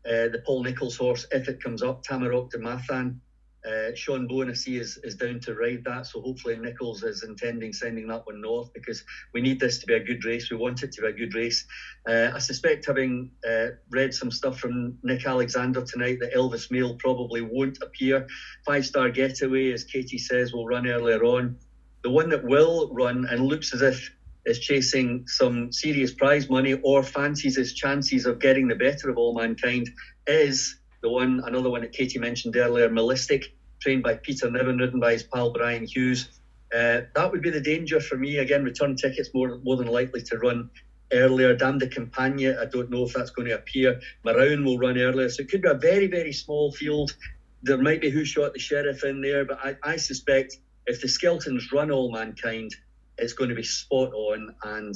uh, 0.07 0.29
the 0.29 0.43
Paul 0.45 0.63
Nicholls 0.63 0.97
horse 0.97 1.27
if 1.33 1.49
it 1.49 1.63
comes 1.63 1.83
up, 1.83 2.05
Tamaroc 2.05 2.51
Du 2.51 2.59
Mathan. 2.59 3.19
Uh, 3.67 3.93
Sean 3.95 4.29
Bowen, 4.29 4.49
I 4.49 4.53
see, 4.53 4.77
is, 4.77 4.97
is 5.03 5.17
down 5.17 5.41
to 5.41 5.55
ride 5.55 5.83
that. 5.85 6.07
So 6.07 6.21
hopefully 6.21 6.57
Nicholls 6.57 7.03
is 7.03 7.25
intending 7.25 7.73
sending 7.73 8.07
that 8.09 8.25
one 8.25 8.41
north 8.41 8.73
because 8.73 9.03
we 9.35 9.41
need 9.41 9.59
this 9.59 9.79
to 9.81 9.87
be 9.87 9.95
a 9.95 10.05
good 10.05 10.25
race. 10.25 10.51
We 10.51 10.57
want 10.57 10.85
it 10.85 10.93
to 10.93 11.03
be 11.03 11.09
a 11.09 11.13
good 11.13 11.35
race. 11.35 11.67
Uh, 12.09 12.31
I 12.33 12.39
suspect, 12.39 12.87
having 12.87 13.33
uh, 13.49 13.69
read 13.91 14.15
some 14.15 14.31
stuff 14.31 14.61
from 14.61 14.99
Nick 15.03 15.27
Alexander 15.27 15.83
tonight, 15.83 16.19
that 16.21 16.35
Elvis 16.35 16.71
Mail 16.71 16.95
probably 16.95 17.41
won't 17.41 17.79
appear. 17.83 18.29
Five 18.65 18.87
star 18.87 19.11
getaway, 19.11 19.73
as 19.73 19.83
Katie 19.83 20.19
says, 20.19 20.53
will 20.53 20.67
run 20.67 20.87
earlier 20.87 21.25
on. 21.25 21.57
The 22.05 22.11
one 22.11 22.29
that 22.29 22.45
will 22.45 22.95
run 22.95 23.27
and 23.29 23.47
looks 23.47 23.75
as 23.75 23.83
if 23.83 24.16
is 24.47 24.59
chasing 24.61 25.25
some 25.27 25.73
serious 25.73 26.13
prize 26.15 26.49
money 26.49 26.75
or 26.83 27.03
fancies 27.03 27.57
his 27.57 27.75
chances 27.75 28.27
of 28.27 28.39
getting 28.39 28.69
the 28.69 28.75
better 28.75 29.11
of 29.11 29.19
Allmankind 29.19 29.91
is 30.27 30.79
the 31.03 31.11
one, 31.11 31.43
another 31.45 31.69
one 31.69 31.83
that 31.83 31.93
Katie 31.93 32.19
mentioned 32.19 32.57
earlier, 32.57 32.89
Malystic, 32.89 33.45
trained 33.81 34.03
by 34.03 34.15
Peter 34.15 34.51
Niven, 34.51 34.79
ridden 34.79 35.01
by 35.01 35.13
his 35.13 35.23
pal 35.23 35.53
Brian 35.53 35.85
Hughes. 35.85 36.29
Uh, 36.75 37.03
that 37.15 37.31
would 37.31 37.43
be 37.43 37.51
the 37.51 37.61
danger 37.61 38.01
for 38.01 38.17
me. 38.17 38.39
Again, 38.39 38.65
return 38.65 38.97
tickets 38.97 39.31
more 39.35 39.59
more 39.63 39.77
than 39.77 39.87
likely 39.87 40.23
to 40.23 40.39
run 40.39 40.71
earlier. 41.13 41.55
Dame 41.55 41.79
de 41.79 41.87
Campagna, 41.87 42.61
I 42.61 42.65
don't 42.65 42.91
know 42.91 43.05
if 43.05 43.13
that's 43.13 43.31
going 43.31 43.49
to 43.49 43.55
appear. 43.55 44.01
Marown 44.25 44.65
will 44.65 44.79
run 44.79 44.99
earlier. 44.99 45.29
So 45.29 45.43
it 45.43 45.51
could 45.51 45.63
be 45.63 45.69
a 45.69 45.75
very, 45.75 46.07
very 46.09 46.33
small 46.33 46.73
field. 46.73 47.15
There 47.63 47.79
might 47.79 48.01
be 48.01 48.11
Who 48.11 48.25
Shot 48.25 48.53
the 48.53 48.59
Sheriff 48.59 49.05
in 49.05 49.21
there, 49.21 49.45
but 49.45 49.59
I, 49.63 49.77
I 49.83 49.97
suspect 49.97 50.57
if 50.87 51.01
the 51.01 51.09
Skeltons 51.09 51.73
run 51.73 51.91
Allmankind, 51.91 52.75
it's 53.19 53.33
going 53.33 53.51
to 53.51 53.57
be 53.57 53.63
spot 53.63 54.13
on. 54.13 54.55
And 54.65 54.95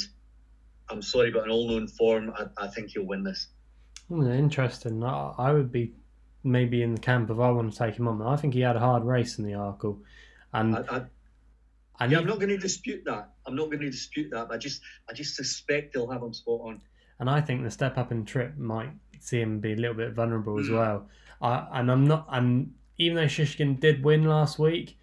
I'm 0.88 1.02
sorry, 1.02 1.30
but 1.30 1.44
an 1.44 1.50
all 1.50 1.68
known 1.68 1.88
form, 1.88 2.32
I, 2.36 2.64
I 2.64 2.66
think 2.68 2.90
he'll 2.90 3.06
win 3.06 3.22
this. 3.22 3.48
Hmm, 4.08 4.30
interesting. 4.30 5.02
I, 5.04 5.34
I 5.38 5.52
would 5.52 5.70
be 5.70 5.92
maybe 6.42 6.82
in 6.82 6.94
the 6.94 7.00
camp 7.00 7.30
of 7.30 7.40
I 7.40 7.50
want 7.50 7.72
to 7.72 7.78
take 7.78 7.96
him 7.96 8.08
on. 8.08 8.22
I 8.22 8.36
think 8.36 8.54
he 8.54 8.60
had 8.60 8.76
a 8.76 8.80
hard 8.80 9.04
race 9.04 9.38
in 9.38 9.44
the 9.44 9.52
Arkle. 9.52 9.98
And 10.52 10.76
I, 10.76 11.04
I, 11.98 12.06
yeah, 12.06 12.18
I'm 12.18 12.26
not 12.26 12.38
going 12.38 12.48
to 12.48 12.58
dispute 12.58 13.04
that. 13.04 13.30
I'm 13.46 13.54
not 13.54 13.66
going 13.66 13.80
to 13.80 13.90
dispute 13.90 14.30
that. 14.30 14.50
I 14.50 14.56
just, 14.56 14.80
I 15.08 15.12
just 15.12 15.36
suspect 15.36 15.94
they'll 15.94 16.10
have 16.10 16.22
him 16.22 16.32
spot 16.32 16.60
on. 16.64 16.80
And 17.18 17.28
I 17.28 17.40
think 17.40 17.62
the 17.62 17.70
step 17.70 17.98
up 17.98 18.10
in 18.10 18.24
trip 18.24 18.56
might 18.56 18.90
see 19.20 19.40
him 19.40 19.60
be 19.60 19.74
a 19.74 19.76
little 19.76 19.94
bit 19.94 20.14
vulnerable 20.14 20.58
as 20.58 20.68
mm. 20.68 20.76
well. 20.76 21.08
I, 21.42 21.66
and 21.74 21.90
I'm 21.90 22.04
not. 22.06 22.26
And 22.30 22.72
even 22.98 23.16
though 23.16 23.24
Shishkin 23.24 23.78
did 23.78 24.02
win 24.02 24.24
last 24.24 24.58
week, 24.58 24.98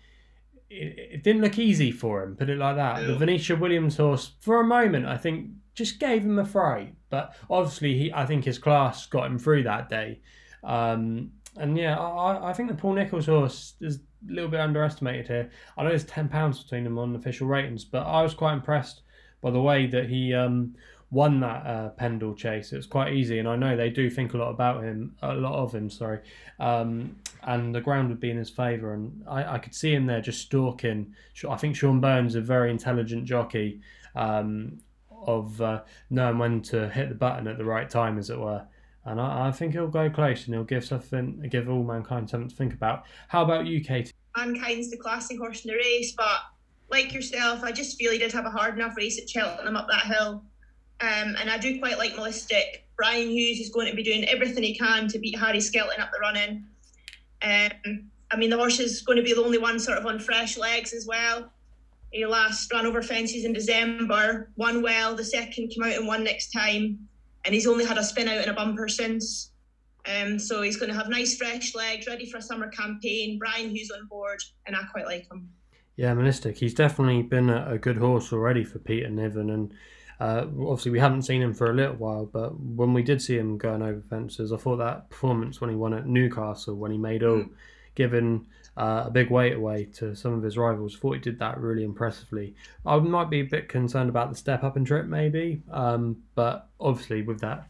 it, 0.69 0.97
it 1.13 1.23
didn't 1.23 1.41
look 1.41 1.57
easy 1.57 1.91
for 1.91 2.23
him. 2.23 2.35
Put 2.35 2.49
it 2.49 2.57
like 2.57 2.75
that. 2.75 3.01
Yeah. 3.01 3.07
The 3.07 3.15
Venetia 3.15 3.55
Williams 3.55 3.97
horse, 3.97 4.31
for 4.39 4.59
a 4.59 4.63
moment, 4.63 5.05
I 5.05 5.17
think 5.17 5.51
just 5.73 5.99
gave 5.99 6.23
him 6.23 6.39
a 6.39 6.45
fright. 6.45 6.95
But 7.09 7.35
obviously, 7.49 7.97
he, 7.97 8.13
I 8.13 8.25
think 8.25 8.45
his 8.45 8.57
class 8.57 9.05
got 9.05 9.27
him 9.27 9.39
through 9.39 9.63
that 9.63 9.89
day. 9.89 10.19
Um, 10.63 11.31
and 11.55 11.77
yeah, 11.77 11.97
I, 11.97 12.49
I 12.49 12.53
think 12.53 12.69
the 12.69 12.75
Paul 12.75 12.93
Nicholls 12.93 13.27
horse 13.27 13.75
is 13.79 13.97
a 13.97 14.33
little 14.33 14.49
bit 14.49 14.59
underestimated 14.59 15.27
here. 15.27 15.49
I 15.77 15.83
know 15.83 15.89
there's 15.89 16.03
ten 16.03 16.27
pounds 16.27 16.61
between 16.61 16.83
them 16.83 16.97
on 16.97 17.15
official 17.15 17.47
ratings, 17.47 17.85
but 17.85 18.05
I 18.05 18.21
was 18.21 18.33
quite 18.33 18.53
impressed 18.53 19.01
by 19.41 19.51
the 19.51 19.61
way 19.61 19.87
that 19.87 20.09
he 20.09 20.33
um, 20.33 20.75
won 21.11 21.39
that 21.39 21.65
uh, 21.65 21.89
Pendle 21.89 22.33
chase. 22.33 22.73
It 22.73 22.77
was 22.77 22.85
quite 22.85 23.13
easy, 23.13 23.39
and 23.39 23.47
I 23.47 23.55
know 23.55 23.75
they 23.75 23.89
do 23.89 24.09
think 24.09 24.33
a 24.33 24.37
lot 24.37 24.49
about 24.49 24.83
him, 24.83 25.15
a 25.21 25.33
lot 25.33 25.53
of 25.53 25.73
him. 25.73 25.89
Sorry, 25.89 26.19
um, 26.59 27.15
and 27.43 27.73
the 27.73 27.81
ground 27.81 28.09
would 28.09 28.19
be 28.19 28.31
in 28.31 28.37
his 28.37 28.49
favour, 28.49 28.93
and 28.93 29.23
I, 29.27 29.55
I 29.55 29.57
could 29.59 29.75
see 29.75 29.93
him 29.93 30.05
there 30.05 30.21
just 30.21 30.41
stalking. 30.41 31.13
I 31.49 31.55
think 31.55 31.75
Sean 31.75 31.99
Burns 32.01 32.33
is 32.33 32.35
a 32.35 32.41
very 32.41 32.71
intelligent 32.71 33.25
jockey 33.25 33.81
um, 34.15 34.79
of 35.25 35.61
uh, 35.61 35.81
knowing 36.09 36.37
when 36.37 36.61
to 36.63 36.89
hit 36.89 37.09
the 37.09 37.15
button 37.15 37.47
at 37.47 37.57
the 37.57 37.65
right 37.65 37.89
time, 37.89 38.17
as 38.17 38.29
it 38.29 38.39
were 38.39 38.65
and 39.07 39.21
I, 39.21 39.47
I, 39.47 39.51
think 39.51 39.71
he'll 39.71 39.87
go 39.87 40.09
close 40.09 40.45
and 40.45 40.53
he'll 40.53 40.65
give 40.65 40.83
something, 40.83 41.47
give 41.49 41.69
Allmankind 41.69 42.29
something 42.29 42.49
to 42.49 42.55
think 42.55 42.73
about. 42.73 43.05
How 43.29 43.41
about 43.41 43.65
you, 43.65 43.81
Katie? 43.81 44.11
Mankind's 44.35 44.91
the 44.91 44.97
classic 44.97 45.37
horse 45.39 45.63
in 45.63 45.71
the 45.71 45.77
race, 45.77 46.13
but 46.15 46.41
like 46.89 47.13
yourself, 47.13 47.63
I 47.63 47.71
just 47.71 47.97
feel 47.97 48.11
he 48.11 48.17
did 48.17 48.33
have 48.33 48.45
a 48.45 48.49
hard 48.49 48.75
enough 48.75 48.97
race 48.97 49.17
at 49.17 49.29
Cheltenham 49.29 49.77
up 49.77 49.87
that 49.87 50.05
hill. 50.07 50.43
Um, 50.99 51.35
and 51.39 51.49
I 51.49 51.57
do 51.57 51.79
quite 51.79 51.97
like 51.97 52.15
Malystic. 52.15 52.83
Brian 52.95 53.29
Hughes 53.29 53.59
is 53.59 53.69
going 53.69 53.89
to 53.89 53.95
be 53.95 54.03
doing 54.03 54.25
everything 54.25 54.63
he 54.63 54.75
can 54.75 55.07
to 55.09 55.19
beat 55.19 55.37
Harry 55.37 55.59
Skelton 55.59 56.01
up 56.01 56.09
the 56.11 56.19
running. 56.19 56.65
Um, 57.43 58.09
I 58.31 58.37
mean, 58.37 58.49
the 58.49 58.57
horse 58.57 58.79
is 58.79 59.01
going 59.01 59.17
to 59.17 59.23
be 59.23 59.33
the 59.33 59.43
only 59.43 59.59
one 59.59 59.79
sort 59.79 59.97
of 59.97 60.05
on 60.05 60.19
fresh 60.19 60.57
legs 60.57 60.93
as 60.93 61.05
well. 61.05 61.51
He 62.11 62.25
last 62.25 62.71
ran 62.73 62.85
over 62.85 63.03
fences 63.03 63.45
in 63.45 63.53
December, 63.53 64.49
won 64.55 64.81
well, 64.81 65.15
the 65.15 65.23
second 65.23 65.69
came 65.69 65.83
out 65.83 65.97
and 65.97 66.07
won 66.07 66.23
next 66.23 66.51
time 66.51 67.07
and 67.47 67.55
he's 67.55 67.65
only 67.65 67.85
had 67.85 67.97
a 67.97 68.03
spin 68.03 68.27
out 68.27 68.39
and 68.39 68.49
a 68.49 68.53
bumper 68.53 68.89
since. 68.89 69.51
Um, 70.05 70.37
so 70.37 70.61
he's 70.61 70.75
going 70.75 70.91
to 70.91 70.97
have 70.97 71.09
nice 71.09 71.37
fresh 71.37 71.73
legs, 71.73 72.05
ready 72.05 72.29
for 72.29 72.37
a 72.37 72.41
summer 72.41 72.67
campaign. 72.67 73.39
Brian 73.39 73.69
Hughes 73.69 73.89
on 73.89 74.05
board, 74.07 74.39
and 74.65 74.75
I 74.75 74.83
quite 74.91 75.05
like 75.05 75.31
him. 75.31 75.49
Yeah, 75.95 76.13
Malystic. 76.13 76.57
He's 76.57 76.73
definitely 76.73 77.23
been 77.23 77.49
a, 77.49 77.73
a 77.73 77.77
good 77.77 77.97
horse 77.97 78.31
already 78.33 78.65
for 78.65 78.79
Peter 78.79 79.09
Niven, 79.09 79.49
and 79.49 79.73
uh, 80.19 80.45
obviously 80.61 80.91
we 80.91 80.99
haven't 80.99 81.23
seen 81.23 81.41
him 81.41 81.53
for 81.53 81.69
a 81.69 81.73
little 81.73 81.95
while. 81.95 82.25
But 82.25 82.59
when 82.59 82.93
we 82.93 83.03
did 83.03 83.21
see 83.21 83.37
him 83.37 83.57
going 83.57 83.81
over 83.81 84.01
fences, 84.09 84.51
I 84.51 84.57
thought 84.57 84.77
that 84.77 85.09
performance 85.09 85.61
when 85.61 85.69
he 85.69 85.75
won 85.75 85.93
at 85.93 86.07
Newcastle, 86.07 86.75
when 86.75 86.91
he 86.91 86.97
made 86.97 87.23
all, 87.23 87.37
mm. 87.37 87.49
given 87.95 88.47
uh, 88.75 89.03
a 89.07 89.11
big 89.11 89.29
weight 89.29 89.53
away 89.53 89.85
to 89.95 90.15
some 90.15 90.33
of 90.33 90.43
his 90.43 90.57
rivals. 90.57 90.95
Thought 90.95 91.15
he 91.15 91.19
did 91.19 91.39
that 91.39 91.59
really 91.59 91.83
impressively. 91.83 92.55
I 92.85 92.97
might 92.97 93.29
be 93.29 93.41
a 93.41 93.45
bit 93.45 93.69
concerned 93.69 94.09
about 94.09 94.29
the 94.29 94.37
step 94.37 94.63
up 94.63 94.75
and 94.75 94.85
trip, 94.85 95.05
maybe, 95.05 95.61
um, 95.71 96.17
but 96.35 96.69
obviously 96.79 97.21
with 97.21 97.39
that, 97.41 97.67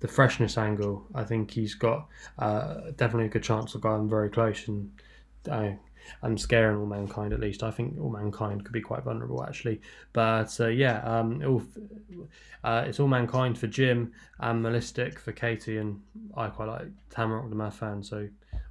the 0.00 0.08
freshness 0.08 0.56
angle, 0.56 1.06
I 1.14 1.24
think 1.24 1.50
he's 1.50 1.74
got 1.74 2.08
uh, 2.38 2.92
definitely 2.96 3.26
a 3.26 3.30
good 3.30 3.42
chance 3.42 3.74
of 3.74 3.80
going 3.80 4.08
very 4.08 4.30
close 4.30 4.68
and. 4.68 4.90
Uh, 5.50 5.70
and 6.22 6.40
scaring 6.40 6.78
Allmankind 6.78 7.32
at 7.32 7.40
least. 7.40 7.62
I 7.62 7.70
think 7.70 7.98
Allmankind 7.98 8.64
could 8.64 8.72
be 8.72 8.80
quite 8.80 9.04
vulnerable 9.04 9.42
actually. 9.44 9.80
But 10.12 10.58
uh, 10.60 10.68
yeah, 10.68 11.00
um, 11.00 11.42
all, 11.44 11.62
uh, 12.64 12.84
it's 12.86 13.00
Allmankind 13.00 13.58
for 13.58 13.66
Jim 13.66 14.12
and 14.38 14.64
Malystic 14.64 15.18
for 15.18 15.32
Katie, 15.32 15.78
and 15.78 16.00
I 16.36 16.48
quite 16.48 16.68
like 16.68 16.88
Tamaroc 17.10 17.48
Du 17.50 17.56
Mathan. 17.56 18.04
So 18.04 18.28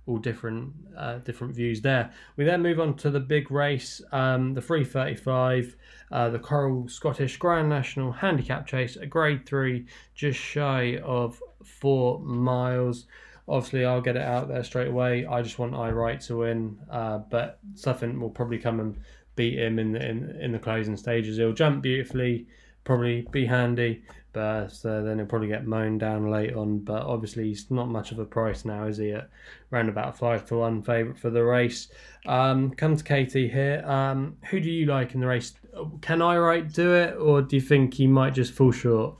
all 0.10 0.18
different 0.18 0.74
uh, 0.98 1.20
different 1.20 1.56
views 1.56 1.82
there. 1.82 2.12
We 2.36 2.44
then 2.44 2.62
move 2.62 2.80
on 2.80 2.96
to 2.98 3.12
the 3.12 3.20
big 3.20 3.52
race, 3.52 4.02
um, 4.12 4.54
the 4.56 4.62
335, 4.62 5.76
uh, 6.12 6.30
the 6.30 6.40
Coral 6.40 6.88
Scottish 6.90 7.38
Grand 7.38 7.70
National 7.70 8.12
Handicap 8.12 8.66
Chase, 8.66 8.96
a 8.96 9.06
Grade 9.06 9.46
Three, 9.46 9.86
just 10.16 10.40
shy 10.40 10.98
of 11.04 11.40
four 11.64 12.20
miles. 12.20 13.06
Obviously, 13.50 13.84
I'll 13.84 14.02
get 14.02 14.16
it 14.16 14.22
out 14.22 14.48
there 14.48 14.64
straight 14.64 14.90
away. 14.90 15.26
I 15.26 15.42
just 15.42 15.58
want 15.58 15.74
Aye 15.74 15.90
Right 15.90 16.22
to 16.22 16.38
win, 16.38 16.78
uh, 16.90 17.18
but 17.18 17.58
Sutton 17.74 18.20
will 18.22 18.30
probably 18.30 18.60
come 18.60 18.80
and 18.80 18.96
beat 19.36 19.58
him 19.58 19.80
in 19.80 19.94
the 19.94 20.08
in, 20.08 20.38
in 20.40 20.52
the 20.52 20.60
closing 20.60 20.96
stages. 20.96 21.38
He'll 21.38 21.54
jump 21.54 21.82
beautifully, 21.82 22.46
probably 22.84 23.26
be 23.32 23.46
handy, 23.46 24.04
but 24.34 24.70
then 24.84 25.18
he'll 25.18 25.26
probably 25.26 25.48
get 25.48 25.66
mown 25.66 25.98
down 25.98 26.30
late 26.30 26.54
on. 26.54 26.80
But 26.80 27.04
obviously, 27.04 27.48
he's 27.48 27.72
not 27.72 27.90
much 27.90 28.12
of 28.12 28.20
a 28.20 28.26
price 28.26 28.66
now, 28.66 28.86
is 28.86 28.98
he? 28.98 29.14
At 29.14 29.30
around 29.72 29.90
about 29.90 30.18
five 30.18 30.46
to 30.48 30.58
one 30.58 30.84
favourite 30.84 31.18
for 31.18 31.32
the 31.32 31.44
race. 31.44 31.88
Um, 32.28 32.72
come 32.72 32.96
to 32.96 33.04
Katie 33.04 33.48
here. 33.48 33.84
Um, 33.86 34.38
who 34.50 34.60
do 34.60 34.70
you 34.70 34.86
like 34.86 35.16
in 35.16 35.22
the 35.22 35.28
race? 35.28 35.54
Can 36.02 36.22
Aye 36.22 36.38
Right 36.38 36.72
do 36.72 36.94
it, 36.94 37.16
or 37.18 37.42
do 37.42 37.56
you 37.56 37.62
think 37.62 37.96
he 37.96 38.06
might 38.06 38.34
just 38.36 38.54
fall 38.54 38.72
short? 38.72 39.16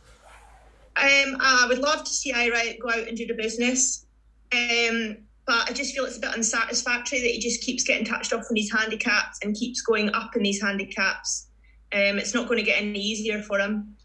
Um, 0.98 1.38
I 1.40 1.66
would 1.68 1.80
love 1.80 2.04
to 2.04 2.12
see 2.12 2.32
Aye 2.34 2.50
Right 2.50 2.80
go 2.80 2.90
out 2.90 3.08
and 3.08 3.18
do 3.18 3.26
the 3.26 3.34
business. 3.34 4.06
Um, 4.52 5.18
but 5.46 5.70
I 5.70 5.74
just 5.74 5.96
feel 5.96 6.06
it's 6.06 6.18
a 6.18 6.22
bit 6.22 6.34
unsatisfactory 6.36 7.22
that 7.22 7.32
he 7.32 7.40
just 7.40 7.62
keeps 7.62 7.84
getting 7.84 8.06
touched 8.06 8.34
off 8.34 8.46
in 8.50 8.54
these 8.54 8.72
handicaps 8.72 9.40
and 9.44 9.56
keeps 9.56 9.82
going 9.82 10.14
up 10.14 10.36
in 10.36 10.44
these 10.44 10.62
handicaps. 10.62 11.48
Um, 11.92 12.20
it's 12.20 12.36
not 12.36 12.48
going 12.48 12.60
to 12.60 12.66
get 12.66 12.82
any 12.82 13.00
easier 13.00 13.42
for 13.42 13.60
him. 13.60 13.96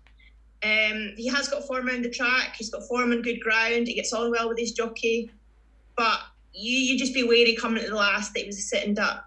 Um, 0.62 1.12
he 1.16 1.26
has 1.28 1.48
got 1.48 1.66
form 1.66 1.88
around 1.88 2.02
the 2.02 2.10
track. 2.10 2.56
He's 2.56 2.70
got 2.70 2.82
form 2.84 3.12
on 3.12 3.20
good 3.20 3.40
ground. 3.40 3.86
He 3.86 3.94
gets 3.94 4.14
on 4.14 4.30
well 4.30 4.48
with 4.48 4.58
his 4.58 4.72
jockey, 4.72 5.30
but 5.96 6.20
you 6.54 6.78
you 6.78 6.98
just 6.98 7.12
be 7.12 7.22
wary 7.22 7.54
coming 7.54 7.82
at 7.82 7.90
the 7.90 7.94
last 7.94 8.32
that 8.32 8.40
he 8.40 8.46
was 8.46 8.58
a 8.58 8.62
sitting 8.62 8.94
duck. 8.94 9.26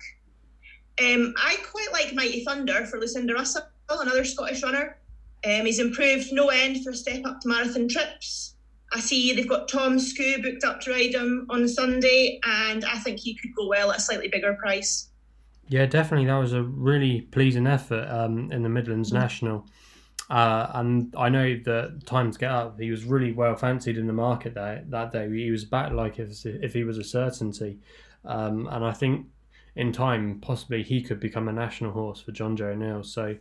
Um, 1.00 1.36
I 1.38 1.58
quite 1.70 1.92
like 1.92 2.16
Mighty 2.16 2.44
Thunder 2.44 2.88
for 2.88 3.00
Lucinda 3.00 3.36
Russell, 3.36 3.62
another 3.90 4.26
Scottish 4.26 4.64
runner. 4.64 4.98
Um, 5.46 5.68
he's 5.68 5.80
improved 5.80 6.32
no 6.32 6.50
end 6.50 6.84
for 6.84 6.90
a 6.90 6.96
step 6.96 7.24
up 7.26 7.42
to 7.42 7.48
marathon 7.48 7.88
trips. 7.88 8.56
I 8.94 9.00
see 9.00 9.34
they've 9.34 9.48
got 9.48 9.68
Tom 9.68 10.00
Skoo 10.00 10.42
booked 10.42 10.64
up 10.64 10.80
to 10.82 10.92
ride 10.92 11.14
him 11.14 11.46
on 11.50 11.68
Sunday, 11.68 12.40
and 12.44 12.86
I 12.86 12.98
think 13.00 13.20
he 13.20 13.36
could 13.36 13.54
go 13.56 13.68
well 13.68 13.92
at 13.92 13.98
a 13.98 14.02
slightly 14.02 14.30
bigger 14.30 14.54
price. 14.54 15.10
Yeah, 15.68 15.86
definitely. 15.86 16.28
That 16.28 16.38
was 16.38 16.54
a 16.54 16.64
really 16.64 17.22
pleasing 17.22 17.68
effort 17.68 18.08
um, 18.10 18.52
in 18.52 18.64
the 18.64 18.70
Midlands 18.70 19.10
mm-hmm. 19.10 19.20
National. 19.20 19.66
Uh, 20.30 20.72
and 20.76 21.14
I 21.18 21.30
know 21.30 21.58
that 21.66 22.06
Time 22.06 22.32
To 22.32 22.40
Get 22.40 22.52
Up. 22.52 22.80
He 22.80 22.92
was 22.92 23.06
really 23.06 23.32
well 23.32 23.56
fancied 23.56 23.98
in 23.98 24.08
the 24.08 24.14
market 24.14 24.54
that 24.56 24.90
that 24.92 25.12
day. 25.12 25.30
He 25.30 25.52
was 25.52 25.64
back 25.64 25.92
like 25.92 26.20
if 26.20 26.46
if 26.46 26.74
he 26.74 26.84
was 26.84 26.98
a 26.98 27.04
certainty, 27.04 27.80
um, 28.26 28.68
and 28.72 28.84
I 28.84 28.92
think 28.92 29.28
in 29.76 29.94
time 29.94 30.40
possibly 30.42 30.84
he 30.84 31.02
could 31.02 31.20
become 31.20 31.48
a 31.48 31.54
national 31.54 31.92
horse 31.92 32.20
for 32.20 32.32
Jonjo 32.32 32.74
O'Neill. 32.74 33.04
So 33.04 33.38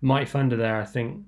Mighty 0.00 0.26
Thunder 0.26 0.56
there, 0.56 0.80
I 0.80 0.84
think. 0.84 1.22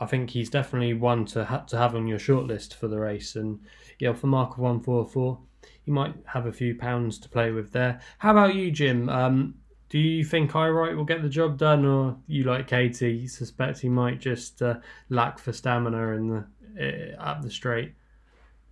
I 0.00 0.06
think 0.06 0.30
he's 0.30 0.50
definitely 0.50 0.94
one 0.94 1.24
to 1.26 1.44
ha- 1.44 1.64
to 1.68 1.78
have 1.78 1.94
on 1.94 2.06
your 2.06 2.18
shortlist 2.18 2.74
for 2.74 2.88
the 2.88 2.98
race, 2.98 3.36
and 3.36 3.60
yeah, 3.98 4.12
for 4.12 4.26
mark 4.26 4.52
of 4.52 4.58
one 4.58 4.80
four 4.80 5.06
four, 5.06 5.38
you 5.84 5.92
might 5.92 6.14
have 6.26 6.46
a 6.46 6.52
few 6.52 6.74
pounds 6.74 7.18
to 7.20 7.28
play 7.28 7.50
with 7.50 7.72
there. 7.72 8.00
How 8.18 8.32
about 8.32 8.54
you, 8.54 8.70
Jim? 8.70 9.08
Um, 9.08 9.54
do 9.88 9.98
you 9.98 10.24
think 10.24 10.56
Aye 10.56 10.68
Right 10.68 10.96
will 10.96 11.04
get 11.04 11.22
the 11.22 11.28
job 11.28 11.58
done, 11.58 11.84
or 11.84 12.16
you 12.26 12.44
like 12.44 12.66
Katie 12.66 13.12
you 13.12 13.28
suspect 13.28 13.78
he 13.78 13.88
might 13.88 14.20
just 14.20 14.60
uh, 14.62 14.78
lack 15.08 15.38
for 15.38 15.52
stamina 15.52 16.08
in 16.16 16.28
the 16.28 17.16
uh, 17.16 17.22
up 17.22 17.42
the 17.42 17.50
straight? 17.50 17.94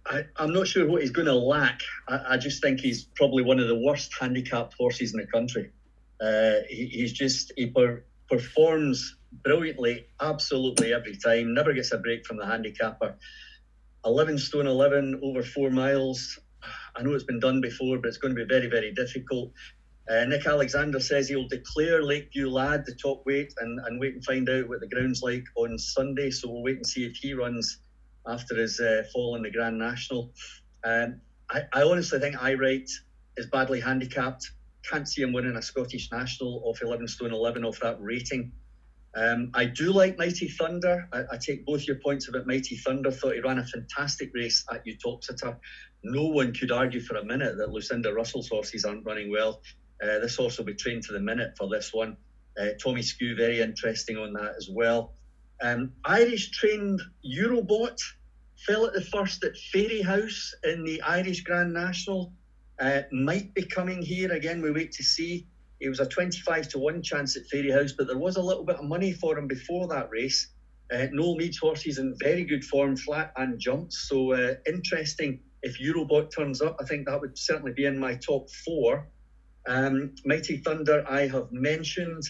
I, 0.07 0.25
am 0.39 0.53
not 0.53 0.67
sure 0.67 0.87
what 0.87 1.03
he's 1.03 1.13
going 1.13 1.27
to 1.27 1.35
lack. 1.35 1.81
I, 2.09 2.21
I, 2.31 2.37
just 2.37 2.61
think 2.61 2.81
he's 2.81 3.05
probably 3.05 3.45
one 3.45 3.61
of 3.61 3.69
the 3.69 3.79
worst 3.79 4.13
handicapped 4.19 4.75
horses 4.75 5.15
in 5.15 5.21
the 5.21 5.27
country. 5.29 5.71
Uh, 6.21 6.55
he, 6.69 6.87
he's 6.87 7.13
just 7.13 7.53
he 7.57 7.67
per, 7.67 8.03
performs 8.29 9.17
brilliantly, 9.45 10.07
absolutely 10.21 10.93
every 10.93 11.17
time. 11.17 11.55
Never 11.55 11.73
gets 11.73 11.93
a 11.93 11.99
break 11.99 12.27
from 12.27 12.37
the 12.37 12.47
handicapper. 12.47 13.17
11 14.05 14.39
stone 14.39 14.67
11 14.67 15.21
over 15.23 15.43
four 15.43 15.71
miles. 15.71 16.39
I 16.97 17.03
know 17.03 17.15
it's 17.15 17.25
been 17.25 17.41
done 17.41 17.61
before, 17.61 17.99
but 17.99 18.09
it's 18.09 18.19
going 18.19 18.35
to 18.35 18.45
be 18.45 18.49
very, 18.49 18.69
very 18.69 18.93
difficult. 18.93 19.53
Uh, 20.11 20.25
Nick 20.25 20.47
Alexander 20.47 20.99
says 20.99 21.29
he'll 21.29 21.47
declare 21.47 22.03
Lakeview 22.03 22.49
Lad 22.49 22.85
the 22.85 22.95
top 22.95 23.23
weight 23.25 23.53
and, 23.59 23.79
and 23.87 24.01
wait 24.01 24.15
and 24.15 24.25
find 24.25 24.49
out 24.49 24.69
what 24.69 24.81
the 24.81 24.89
ground's 24.89 25.23
like 25.23 25.45
on 25.57 25.79
Sunday. 25.79 26.31
So 26.31 26.51
we'll 26.51 26.63
wait 26.63 26.77
and 26.77 26.87
see 26.87 27.05
if 27.05 27.17
he 27.17 27.35
runs 27.35 27.79
after 28.27 28.57
his 28.57 28.81
uh, 28.81 29.05
fall 29.13 29.37
in 29.37 29.43
the 29.43 29.51
Grand 29.51 29.79
National. 29.79 30.33
Um, 30.85 31.21
I, 31.49 31.63
I, 31.73 31.83
honestly 31.83 32.19
think 32.19 32.43
Aye 32.43 32.55
Right 32.55 32.91
is 33.37 33.47
badly 33.47 33.81
handicapped. 33.81 34.51
Can't 34.91 35.09
see 35.09 35.23
him 35.23 35.33
winning 35.33 35.57
a 35.57 35.63
Scottish 35.63 36.11
National 36.11 36.63
off 36.65 36.83
11 36.83 37.07
stone 37.07 37.33
11 37.33 37.65
off 37.65 37.79
that 37.81 37.99
rating. 38.01 38.53
Um, 39.15 39.51
I 39.55 39.67
do 39.67 39.93
like 39.93 40.17
Mighty 40.17 40.49
Thunder. 40.49 41.07
I, 41.13 41.25
I, 41.33 41.37
take 41.37 41.67
both 41.67 41.87
your 41.87 41.97
points 41.97 42.29
about 42.29 42.47
Mighty 42.47 42.77
Thunder. 42.77 43.11
Thought 43.11 43.35
he 43.35 43.41
ran 43.41 43.59
a 43.59 43.67
fantastic 43.67 44.33
race 44.35 44.65
at 44.73 44.87
Uttoxeter. 44.87 45.57
No 46.03 46.27
one 46.27 46.55
could 46.55 46.73
argue 46.73 47.01
for 47.01 47.17
a 47.17 47.25
minute 47.25 47.59
that 47.59 47.71
Lucinda 47.71 48.13
Russell's 48.13 48.49
horses 48.49 48.87
aren't 48.87 49.05
running 49.05 49.31
well. 49.31 49.61
Uh, 50.03 50.19
this 50.19 50.37
horse 50.37 50.57
will 50.57 50.65
be 50.65 50.75
trained 50.75 51.03
to 51.05 51.13
the 51.13 51.21
minute 51.21 51.53
for 51.59 51.69
this 51.69 51.93
one. 51.93 52.17
Uh, 52.61 52.69
Tommy 52.83 53.03
Skew, 53.03 53.37
very 53.37 53.61
interesting 53.61 54.17
on 54.17 54.33
that 54.33 54.55
as 54.57 54.69
well. 54.71 55.13
Um, 55.63 55.93
Irish 56.05 56.51
trained 56.51 57.01
Eurobot 57.25 58.01
fell 58.67 58.87
at 58.87 58.95
the 58.95 59.03
first 59.03 59.45
at 59.45 59.53
Fairyhouse 59.75 60.55
in 60.65 60.85
the 60.85 61.03
Irish 61.03 61.43
Grand 61.43 61.73
National. 61.73 62.33
Uh, 62.81 63.03
might 63.13 63.55
be 63.55 63.63
coming 63.63 64.03
here 64.03 64.33
again. 64.33 64.63
We 64.63 64.73
wait 64.73 64.93
to 64.93 65.05
see. 65.05 65.47
It 65.83 65.89
was 65.89 66.01
a 66.01 66.07
25 66.07 66.69
to 66.69 66.79
1 66.79 67.03
chance 67.03 67.37
at 67.37 67.43
Fairyhouse, 67.53 67.93
but 67.97 68.07
there 68.07 68.19
was 68.19 68.37
a 68.37 68.43
little 68.43 68.65
bit 68.65 68.77
of 68.77 68.85
money 68.85 69.13
for 69.13 69.37
him 69.37 69.49
before 69.49 69.89
that 69.89 70.11
race. 70.11 70.49
Uh, 70.93 71.07
Noel 71.11 71.37
Meade's 71.37 71.59
horses 71.59 71.99
in 71.99 72.15
very 72.21 72.45
good 72.45 72.65
form, 72.65 72.97
flat 72.97 73.33
and 73.37 73.59
jumps. 73.59 74.07
So 74.09 74.33
uh, 74.33 74.55
interesting 74.67 75.41
if 75.63 75.81
Eurobot 75.81 76.31
turns 76.35 76.63
up. 76.63 76.77
I 76.81 76.85
think 76.85 77.07
that 77.07 77.21
would 77.21 77.37
certainly 77.37 77.73
be 77.73 77.87
in 77.87 77.99
my 77.99 78.15
top 78.15 78.49
four. 78.65 79.09
Um, 79.67 80.15
Mighty 80.25 80.59
Thunder, 80.59 81.05
I 81.09 81.27
have 81.27 81.51
mentioned. 81.51 82.25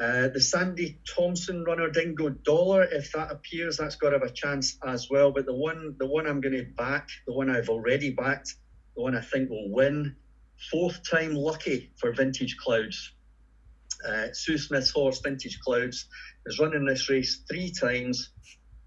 Uh, 0.00 0.28
the 0.28 0.40
Sandy 0.40 0.98
Thomson 1.06 1.64
runner 1.64 1.88
Dingo 1.88 2.30
Dollar, 2.30 2.82
if 2.84 3.12
that 3.12 3.30
appears, 3.30 3.76
that's 3.76 3.96
got 3.96 4.10
to 4.10 4.18
have 4.18 4.28
a 4.28 4.32
chance 4.32 4.78
as 4.84 5.08
well. 5.08 5.30
But 5.30 5.46
the 5.46 5.54
one, 5.54 5.94
the 5.98 6.06
one 6.06 6.26
I'm 6.26 6.40
going 6.40 6.56
to 6.56 6.64
back, 6.76 7.08
the 7.26 7.32
one 7.32 7.48
I've 7.48 7.68
already 7.68 8.10
backed, 8.10 8.54
the 8.96 9.02
one 9.02 9.16
I 9.16 9.20
think 9.20 9.48
will 9.48 9.70
win, 9.70 10.16
fourth 10.70 11.00
time 11.08 11.34
lucky 11.34 11.90
for 11.96 12.12
Vintage 12.12 12.56
Clouds. 12.56 13.12
Uh, 14.06 14.26
Sue 14.32 14.58
Smith's 14.58 14.90
horse, 14.90 15.20
Vintage 15.20 15.60
Clouds, 15.60 16.06
is 16.46 16.58
running 16.58 16.84
this 16.84 17.08
race 17.08 17.42
three 17.48 17.70
times. 17.70 18.30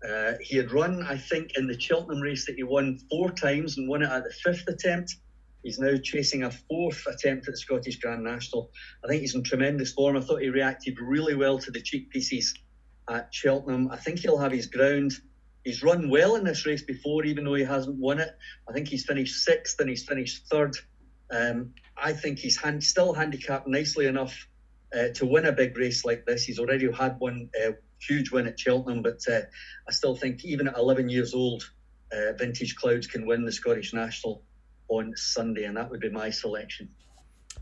Uh, 0.07 0.33
he 0.41 0.57
had 0.57 0.71
run, 0.71 1.03
I 1.03 1.17
think, 1.17 1.57
in 1.57 1.67
the 1.67 1.79
Cheltenham 1.79 2.21
race 2.21 2.45
that 2.45 2.55
he 2.55 2.63
won 2.63 2.99
four 3.09 3.31
times 3.31 3.77
and 3.77 3.87
won 3.87 4.03
it 4.03 4.09
at 4.09 4.23
the 4.23 4.33
fifth 4.43 4.67
attempt. 4.67 5.15
He's 5.63 5.79
now 5.79 5.97
chasing 5.97 6.43
a 6.43 6.51
fourth 6.51 7.07
attempt 7.07 7.47
at 7.47 7.53
the 7.53 7.57
Scottish 7.57 7.99
Grand 7.99 8.23
National. 8.23 8.69
I 9.03 9.07
think 9.07 9.21
he's 9.21 9.33
in 9.33 9.43
tremendous 9.43 9.93
form. 9.93 10.15
I 10.15 10.21
thought 10.21 10.41
he 10.41 10.49
reacted 10.49 10.99
really 10.99 11.35
well 11.35 11.57
to 11.57 11.71
the 11.71 11.81
cheek 11.81 12.11
pieces 12.11 12.53
at 13.09 13.33
Cheltenham. 13.33 13.89
I 13.89 13.97
think 13.97 14.19
he'll 14.19 14.37
have 14.37 14.51
his 14.51 14.67
ground. 14.67 15.13
He's 15.63 15.81
run 15.81 16.09
well 16.09 16.35
in 16.35 16.43
this 16.43 16.67
race 16.67 16.83
before, 16.83 17.25
even 17.25 17.45
though 17.45 17.55
he 17.55 17.63
hasn't 17.63 17.97
won 17.97 18.19
it. 18.19 18.29
I 18.69 18.73
think 18.73 18.87
he's 18.87 19.05
finished 19.05 19.43
sixth 19.43 19.79
and 19.79 19.89
he's 19.89 20.05
finished 20.05 20.45
third. 20.51 20.75
Um, 21.31 21.73
I 21.97 22.13
think 22.13 22.39
he's 22.39 22.57
hand, 22.57 22.83
still 22.83 23.13
handicapped 23.13 23.67
nicely 23.67 24.05
enough 24.05 24.47
uh, 24.95 25.09
to 25.15 25.25
win 25.25 25.45
a 25.45 25.51
big 25.51 25.77
race 25.77 26.05
like 26.05 26.25
this. 26.25 26.43
He's 26.43 26.59
already 26.59 26.91
had 26.91 27.19
one 27.19 27.49
uh, 27.63 27.71
huge 27.99 28.31
win 28.31 28.47
at 28.47 28.59
Cheltenham, 28.59 29.01
but 29.01 29.21
uh, 29.29 29.41
I 29.87 29.91
still 29.91 30.15
think 30.15 30.43
even 30.45 30.67
at 30.67 30.77
11 30.77 31.09
years 31.09 31.33
old, 31.33 31.69
uh, 32.11 32.33
Vintage 32.37 32.75
Clouds 32.75 33.07
can 33.07 33.25
win 33.25 33.45
the 33.45 33.51
Scottish 33.51 33.93
National 33.93 34.43
on 34.87 35.13
Sunday, 35.15 35.65
and 35.65 35.75
that 35.77 35.89
would 35.89 35.99
be 35.99 36.09
my 36.09 36.29
selection. 36.29 36.89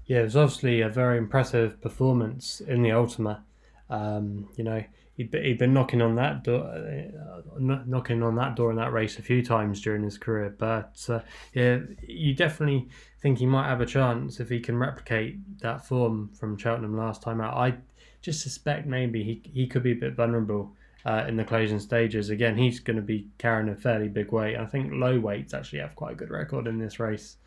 Yeah, 0.05 0.19
it 0.19 0.23
was 0.23 0.35
obviously 0.35 0.81
a 0.81 0.89
very 0.89 1.17
impressive 1.17 1.81
performance 1.81 2.59
in 2.59 2.81
the 2.81 2.91
Ultima. 2.91 3.43
Um, 3.89 4.49
you 4.57 4.63
know, 4.63 4.83
he'd, 5.15 5.33
he'd 5.33 5.57
been 5.57 5.73
knocking 5.73 6.01
on 6.01 6.15
that 6.15 6.43
door, 6.43 6.65
uh, 6.65 7.59
knocking 7.59 8.23
on 8.23 8.35
that 8.35 8.55
door 8.55 8.71
in 8.71 8.77
that 8.77 8.93
race 8.93 9.19
a 9.19 9.21
few 9.21 9.43
times 9.43 9.81
during 9.81 10.03
his 10.03 10.17
career. 10.17 10.55
But 10.57 11.05
uh, 11.09 11.19
yeah, 11.53 11.79
you 12.07 12.33
definitely 12.33 12.89
think 13.21 13.39
he 13.39 13.45
might 13.45 13.67
have 13.67 13.81
a 13.81 13.85
chance 13.85 14.39
if 14.39 14.49
he 14.49 14.59
can 14.59 14.77
replicate 14.77 15.59
that 15.59 15.85
form 15.85 16.29
from 16.39 16.57
Cheltenham 16.57 16.97
last 16.97 17.21
time 17.21 17.41
out. 17.41 17.55
I 17.55 17.75
just 18.21 18.41
suspect 18.41 18.87
maybe 18.87 19.23
he 19.23 19.41
he 19.53 19.67
could 19.67 19.83
be 19.83 19.91
a 19.91 19.95
bit 19.95 20.15
vulnerable 20.15 20.73
uh, 21.05 21.25
in 21.27 21.35
the 21.37 21.43
closing 21.43 21.79
stages. 21.79 22.29
Again, 22.29 22.57
he's 22.57 22.79
going 22.79 22.95
to 22.95 23.01
be 23.01 23.27
carrying 23.37 23.69
a 23.69 23.75
fairly 23.75 24.07
big 24.07 24.31
weight. 24.31 24.57
I 24.57 24.65
think 24.65 24.91
low 24.93 25.19
weights 25.19 25.53
actually 25.53 25.79
have 25.79 25.95
quite 25.95 26.13
a 26.13 26.15
good 26.15 26.29
record 26.29 26.67
in 26.67 26.79
this 26.79 26.99
race. 26.99 27.37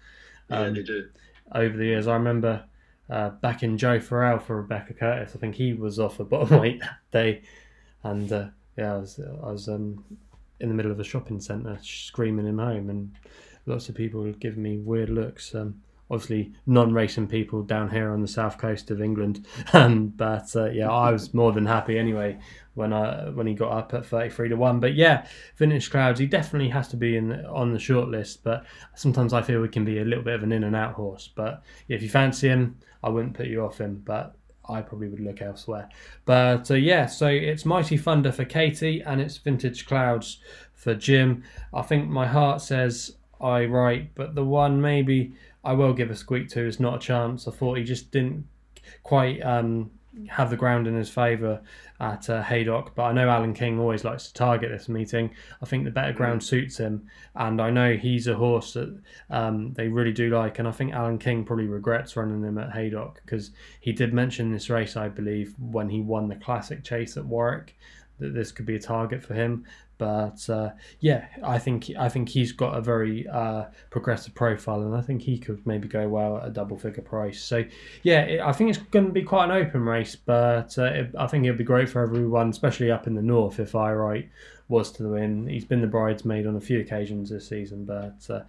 Um, 0.51 0.63
yeah, 0.63 0.71
they 0.71 0.83
do. 0.83 1.09
Over 1.55 1.77
the 1.77 1.87
years, 1.87 2.07
I 2.07 2.15
remember 2.15 2.65
uh, 3.09 3.31
back 3.31 3.63
in 3.63 3.79
Joe 3.79 4.01
Farrell 4.01 4.39
for 4.39 4.57
Rebecca 4.57 4.95
Curtis. 4.95 5.33
I 5.35 5.39
think 5.39 5.55
he 5.55 5.73
was 5.73 5.99
off 5.99 6.21
a 6.21 6.25
bottom 6.25 6.59
weight 6.61 6.81
that 6.81 6.99
day, 7.13 7.43
and 8.03 8.33
uh, 8.33 8.47
yeah, 8.77 8.95
I 8.95 8.99
was 8.99 9.21
I 9.21 9.51
was 9.51 9.69
um, 9.69 10.05
in 10.61 10.69
the 10.69 10.75
middle 10.75 10.93
of 10.93 11.01
a 11.01 11.05
shopping 11.05 11.41
centre 11.41 11.79
screaming 11.83 12.47
him 12.47 12.59
home, 12.59 12.91
and 12.91 13.13
lots 13.67 13.89
of 13.89 13.95
people 13.95 14.31
giving 14.33 14.63
me 14.63 14.79
weird 14.79 15.11
looks. 15.11 15.55
Um, 15.55 15.83
obviously 16.11 16.53
non-racing 16.67 17.27
people 17.27 17.63
down 17.63 17.91
here 17.91 18.11
on 18.11 18.23
the 18.23 18.29
south 18.29 18.59
coast 18.59 18.91
of 18.91 19.01
England. 19.01 19.47
Um, 19.73 20.09
but 20.09 20.55
uh, 20.57 20.71
yeah, 20.71 20.91
I 20.91 21.11
was 21.11 21.35
more 21.35 21.53
than 21.53 21.67
happy 21.67 21.99
anyway 21.99 22.39
when 22.75 22.93
I 22.93 23.29
when 23.31 23.47
he 23.47 23.53
got 23.53 23.73
up 23.73 23.93
at 23.95 24.07
thirty 24.07 24.31
three 24.31 24.49
to 24.49 24.57
one. 24.57 24.81
But 24.81 24.95
yeah, 24.95 25.27
Vintage 25.57 25.91
Clouds, 25.91 26.19
he 26.19 26.27
definitely 26.27 26.71
has 26.71 26.89
to 26.89 26.97
be 26.97 27.17
in 27.17 27.45
on 27.47 27.73
the 27.73 27.79
short 27.79 28.09
list. 28.09 28.43
But 28.43 28.65
sometimes 28.95 29.33
I 29.33 29.43
feel 29.43 29.63
he 29.63 29.69
can 29.69 29.85
be 29.85 29.99
a 29.99 30.05
little 30.05 30.25
bit 30.25 30.35
of 30.35 30.43
an 30.43 30.53
in 30.53 30.65
and 30.65 30.75
out 30.75 30.95
horse. 30.95 31.29
But 31.35 31.63
if 31.89 32.01
you 32.03 32.09
fancy 32.09 32.49
him, 32.49 32.79
I 33.03 33.11
wouldn't 33.11 33.35
put 33.35 33.47
you 33.47 33.65
off 33.65 33.79
him. 33.79 34.03
But 34.05 34.37
I 34.69 34.81
probably 34.83 35.09
would 35.09 35.21
look 35.21 35.43
elsewhere. 35.43 35.89
But 36.25 36.71
uh, 36.71 36.75
yeah, 36.75 37.07
so 37.07 37.27
it's 37.27 37.65
Mighty 37.65 37.97
Thunder 37.97 38.33
for 38.33 38.45
Katie 38.45 39.03
and 39.03 39.21
it's 39.21 39.37
Vintage 39.37 39.87
Clouds 39.87 40.39
for 40.75 40.95
Jim. 40.95 41.45
I 41.73 41.83
think 41.83 42.09
my 42.09 42.27
heart 42.27 42.61
says 42.61 43.17
Aye 43.41 43.67
Right, 43.67 44.11
but 44.15 44.35
the 44.35 44.45
one 44.45 44.81
maybe 44.81 45.35
I 45.67 45.73
will 45.73 45.93
give 45.93 46.13
a 46.13 46.17
squeak 46.17 46.49
to 46.51 46.65
It's 46.65 46.77
Notachance. 46.77 47.49
I 47.49 47.51
thought 47.51 47.77
he 47.77 47.83
just 47.83 48.13
didn't 48.13 48.47
quite 49.03 49.41
um, 49.41 49.91
have 50.29 50.49
the 50.49 50.57
ground 50.57 50.87
in 50.87 50.95
his 50.95 51.11
favour 51.11 51.61
at 51.99 52.31
uh, 52.31 52.41
Haydock, 52.41 52.95
but 52.95 53.03
I 53.03 53.13
know 53.13 53.29
Alan 53.29 53.53
King 53.53 53.81
always 53.81 54.05
likes 54.05 54.29
to 54.29 54.35
target 54.35 54.71
this 54.71 54.89
meeting. 54.89 55.35
I 55.61 55.67
think 55.67 55.85
the 55.85 55.91
better 55.91 56.13
ground 56.13 56.41
mm. 56.41 56.45
suits 56.45 56.79
him, 56.79 57.09
and 57.35 57.61
I 57.61 57.71
know 57.71 57.97
he's 57.97 58.29
a 58.29 58.35
horse 58.37 58.75
that 58.75 58.97
um, 59.29 59.73
they 59.73 59.89
really 59.89 60.13
do 60.13 60.31
like. 60.31 60.61
And 60.61 60.69
I 60.69 60.71
think 60.71 60.93
Alan 60.93 61.19
King 61.19 61.45
probably 61.45 61.67
regrets 61.67 62.17
running 62.17 62.45
him 62.45 62.59
at 62.59 62.73
Haydock 62.73 63.21
because 63.25 63.51
he 63.81 63.93
did 63.93 64.15
mention 64.15 64.53
this 64.53 64.71
race, 64.71 64.97
I 64.97 65.09
believe, 65.09 65.53
when 65.59 65.89
he 65.89 66.01
won 66.01 66.29
the 66.29 66.37
Classic 66.37 66.85
Chase 66.85 67.17
at 67.17 67.27
Warwick, 67.27 67.77
that 68.21 68.35
this 68.35 68.53
could 68.53 68.67
be 68.67 68.77
a 68.77 68.81
target 68.81 69.21
for 69.21 69.35
him. 69.35 69.65
But 69.99 70.49
uh, 70.51 70.71
yeah, 71.01 71.27
I 71.43 71.59
think 71.59 71.91
I 71.99 72.09
think 72.09 72.29
he's 72.29 72.53
got 72.53 72.77
a 72.77 72.81
very 72.81 73.27
uh, 73.29 73.65
progressive 73.91 74.35
profile, 74.35 74.83
and 74.83 74.95
I 74.95 75.01
think 75.01 75.23
he 75.23 75.39
could 75.39 75.67
maybe 75.67 75.89
go 75.89 76.07
well 76.09 76.39
at 76.39 76.47
a 76.47 76.51
double 76.51 76.77
figure 76.77 77.03
price. 77.03 77.43
So 77.43 77.65
yeah, 78.03 78.21
it, 78.21 78.41
I 78.41 78.53
think 78.53 78.71
it's 78.71 78.79
going 78.79 79.07
to 79.07 79.13
be 79.13 79.23
quite 79.23 79.47
an 79.47 79.53
open 79.53 79.83
race, 79.83 80.15
but 80.15 80.77
uh, 80.79 80.85
it, 80.85 81.15
I 81.19 81.27
think 81.27 81.45
it'd 81.45 81.59
be 81.59 81.65
great 81.65 81.89
for 81.89 82.03
everyone, 82.03 82.51
especially 82.51 82.91
up 82.91 83.07
in 83.07 83.15
the 83.15 83.23
north. 83.23 83.59
If 83.59 83.75
Aye 83.75 83.93
Right 83.93 84.29
was 84.69 84.91
to 84.91 85.09
win, 85.09 85.47
he's 85.47 85.65
been 85.65 85.81
the 85.81 85.87
bridesmaid 85.87 86.47
on 86.47 86.57
a 86.57 86.61
few 86.61 86.81
occasions 86.81 87.31
this 87.31 87.49
season, 87.49 87.85
but 87.85 88.19
uh, 88.29 88.41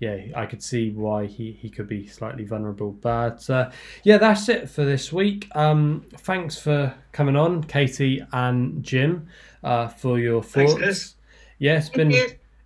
yeah, 0.00 0.16
I 0.34 0.46
could 0.46 0.62
see 0.62 0.90
why 0.90 1.26
he, 1.26 1.52
he 1.52 1.68
could 1.68 1.86
be 1.86 2.06
slightly 2.06 2.44
vulnerable. 2.44 2.92
But 2.92 3.48
uh, 3.50 3.70
yeah, 4.02 4.16
that's 4.16 4.48
it 4.48 4.70
for 4.70 4.84
this 4.84 5.12
week. 5.12 5.48
Um, 5.54 6.06
thanks 6.18 6.58
for 6.58 6.94
coming 7.12 7.36
on, 7.36 7.62
Katie 7.64 8.24
and 8.32 8.82
Jim 8.82 9.28
uh, 9.66 9.88
for 9.88 10.18
your 10.18 10.42
thoughts. 10.42 10.74
Thanks, 10.74 11.16
yeah, 11.58 11.78
it's 11.78 11.88
been 11.88 12.12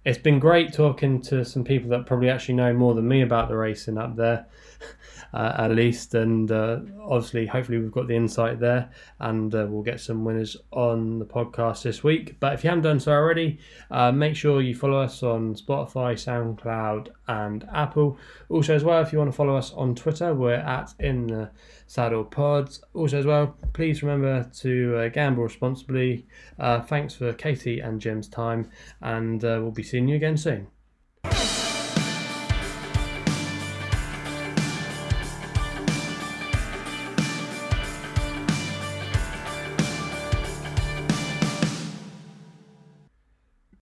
it's 0.04 0.18
been 0.18 0.38
great 0.38 0.72
talking 0.72 1.20
to 1.22 1.44
some 1.44 1.64
people 1.64 1.90
that 1.90 2.06
probably 2.06 2.30
actually 2.30 2.54
know 2.54 2.72
more 2.72 2.94
than 2.94 3.06
me 3.06 3.22
about 3.22 3.48
the 3.48 3.56
racing 3.56 3.98
up 3.98 4.16
there. 4.16 4.46
Uh, 5.32 5.54
at 5.58 5.70
least. 5.70 6.12
And 6.16 6.50
uh, 6.50 6.80
obviously, 7.00 7.46
hopefully, 7.46 7.78
we've 7.78 7.92
got 7.92 8.08
the 8.08 8.16
insight 8.16 8.58
there, 8.58 8.90
and 9.20 9.54
uh, 9.54 9.64
we'll 9.68 9.84
get 9.84 10.00
some 10.00 10.24
winners 10.24 10.56
on 10.72 11.20
the 11.20 11.24
podcast 11.24 11.82
this 11.84 12.02
week. 12.02 12.34
But 12.40 12.54
if 12.54 12.64
you 12.64 12.70
haven't 12.70 12.82
done 12.82 12.98
so 12.98 13.12
already, 13.12 13.60
uh, 13.92 14.10
make 14.10 14.34
sure 14.34 14.60
you 14.60 14.74
follow 14.74 15.00
us 15.00 15.22
on 15.22 15.54
Spotify, 15.54 16.14
SoundCloud, 16.14 17.10
and 17.28 17.64
Apple. 17.72 18.18
Also, 18.48 18.74
as 18.74 18.82
well, 18.82 19.00
if 19.02 19.12
you 19.12 19.18
want 19.20 19.30
to 19.30 19.36
follow 19.36 19.54
us 19.54 19.72
on 19.74 19.94
Twitter, 19.94 20.34
we're 20.34 20.54
at 20.54 20.92
in 20.98 21.28
the 21.28 21.50
Saddle 21.90 22.22
Pods. 22.22 22.85
Also, 22.94 23.18
as 23.18 23.26
well, 23.26 23.57
please 23.72 24.00
remember 24.00 24.48
to 24.61 24.96
uh, 24.96 25.09
gamble 25.09 25.42
responsibly. 25.42 26.24
Uh, 26.57 26.81
thanks 26.81 27.16
for 27.16 27.33
Katie 27.33 27.81
and 27.81 28.00
Jim's 28.00 28.29
time, 28.29 28.70
and 29.03 29.42
we'll 29.42 29.72
be 29.72 29.83
seeing 29.83 30.07
you 30.07 30.14
again 30.14 30.37
soon. 30.37 30.68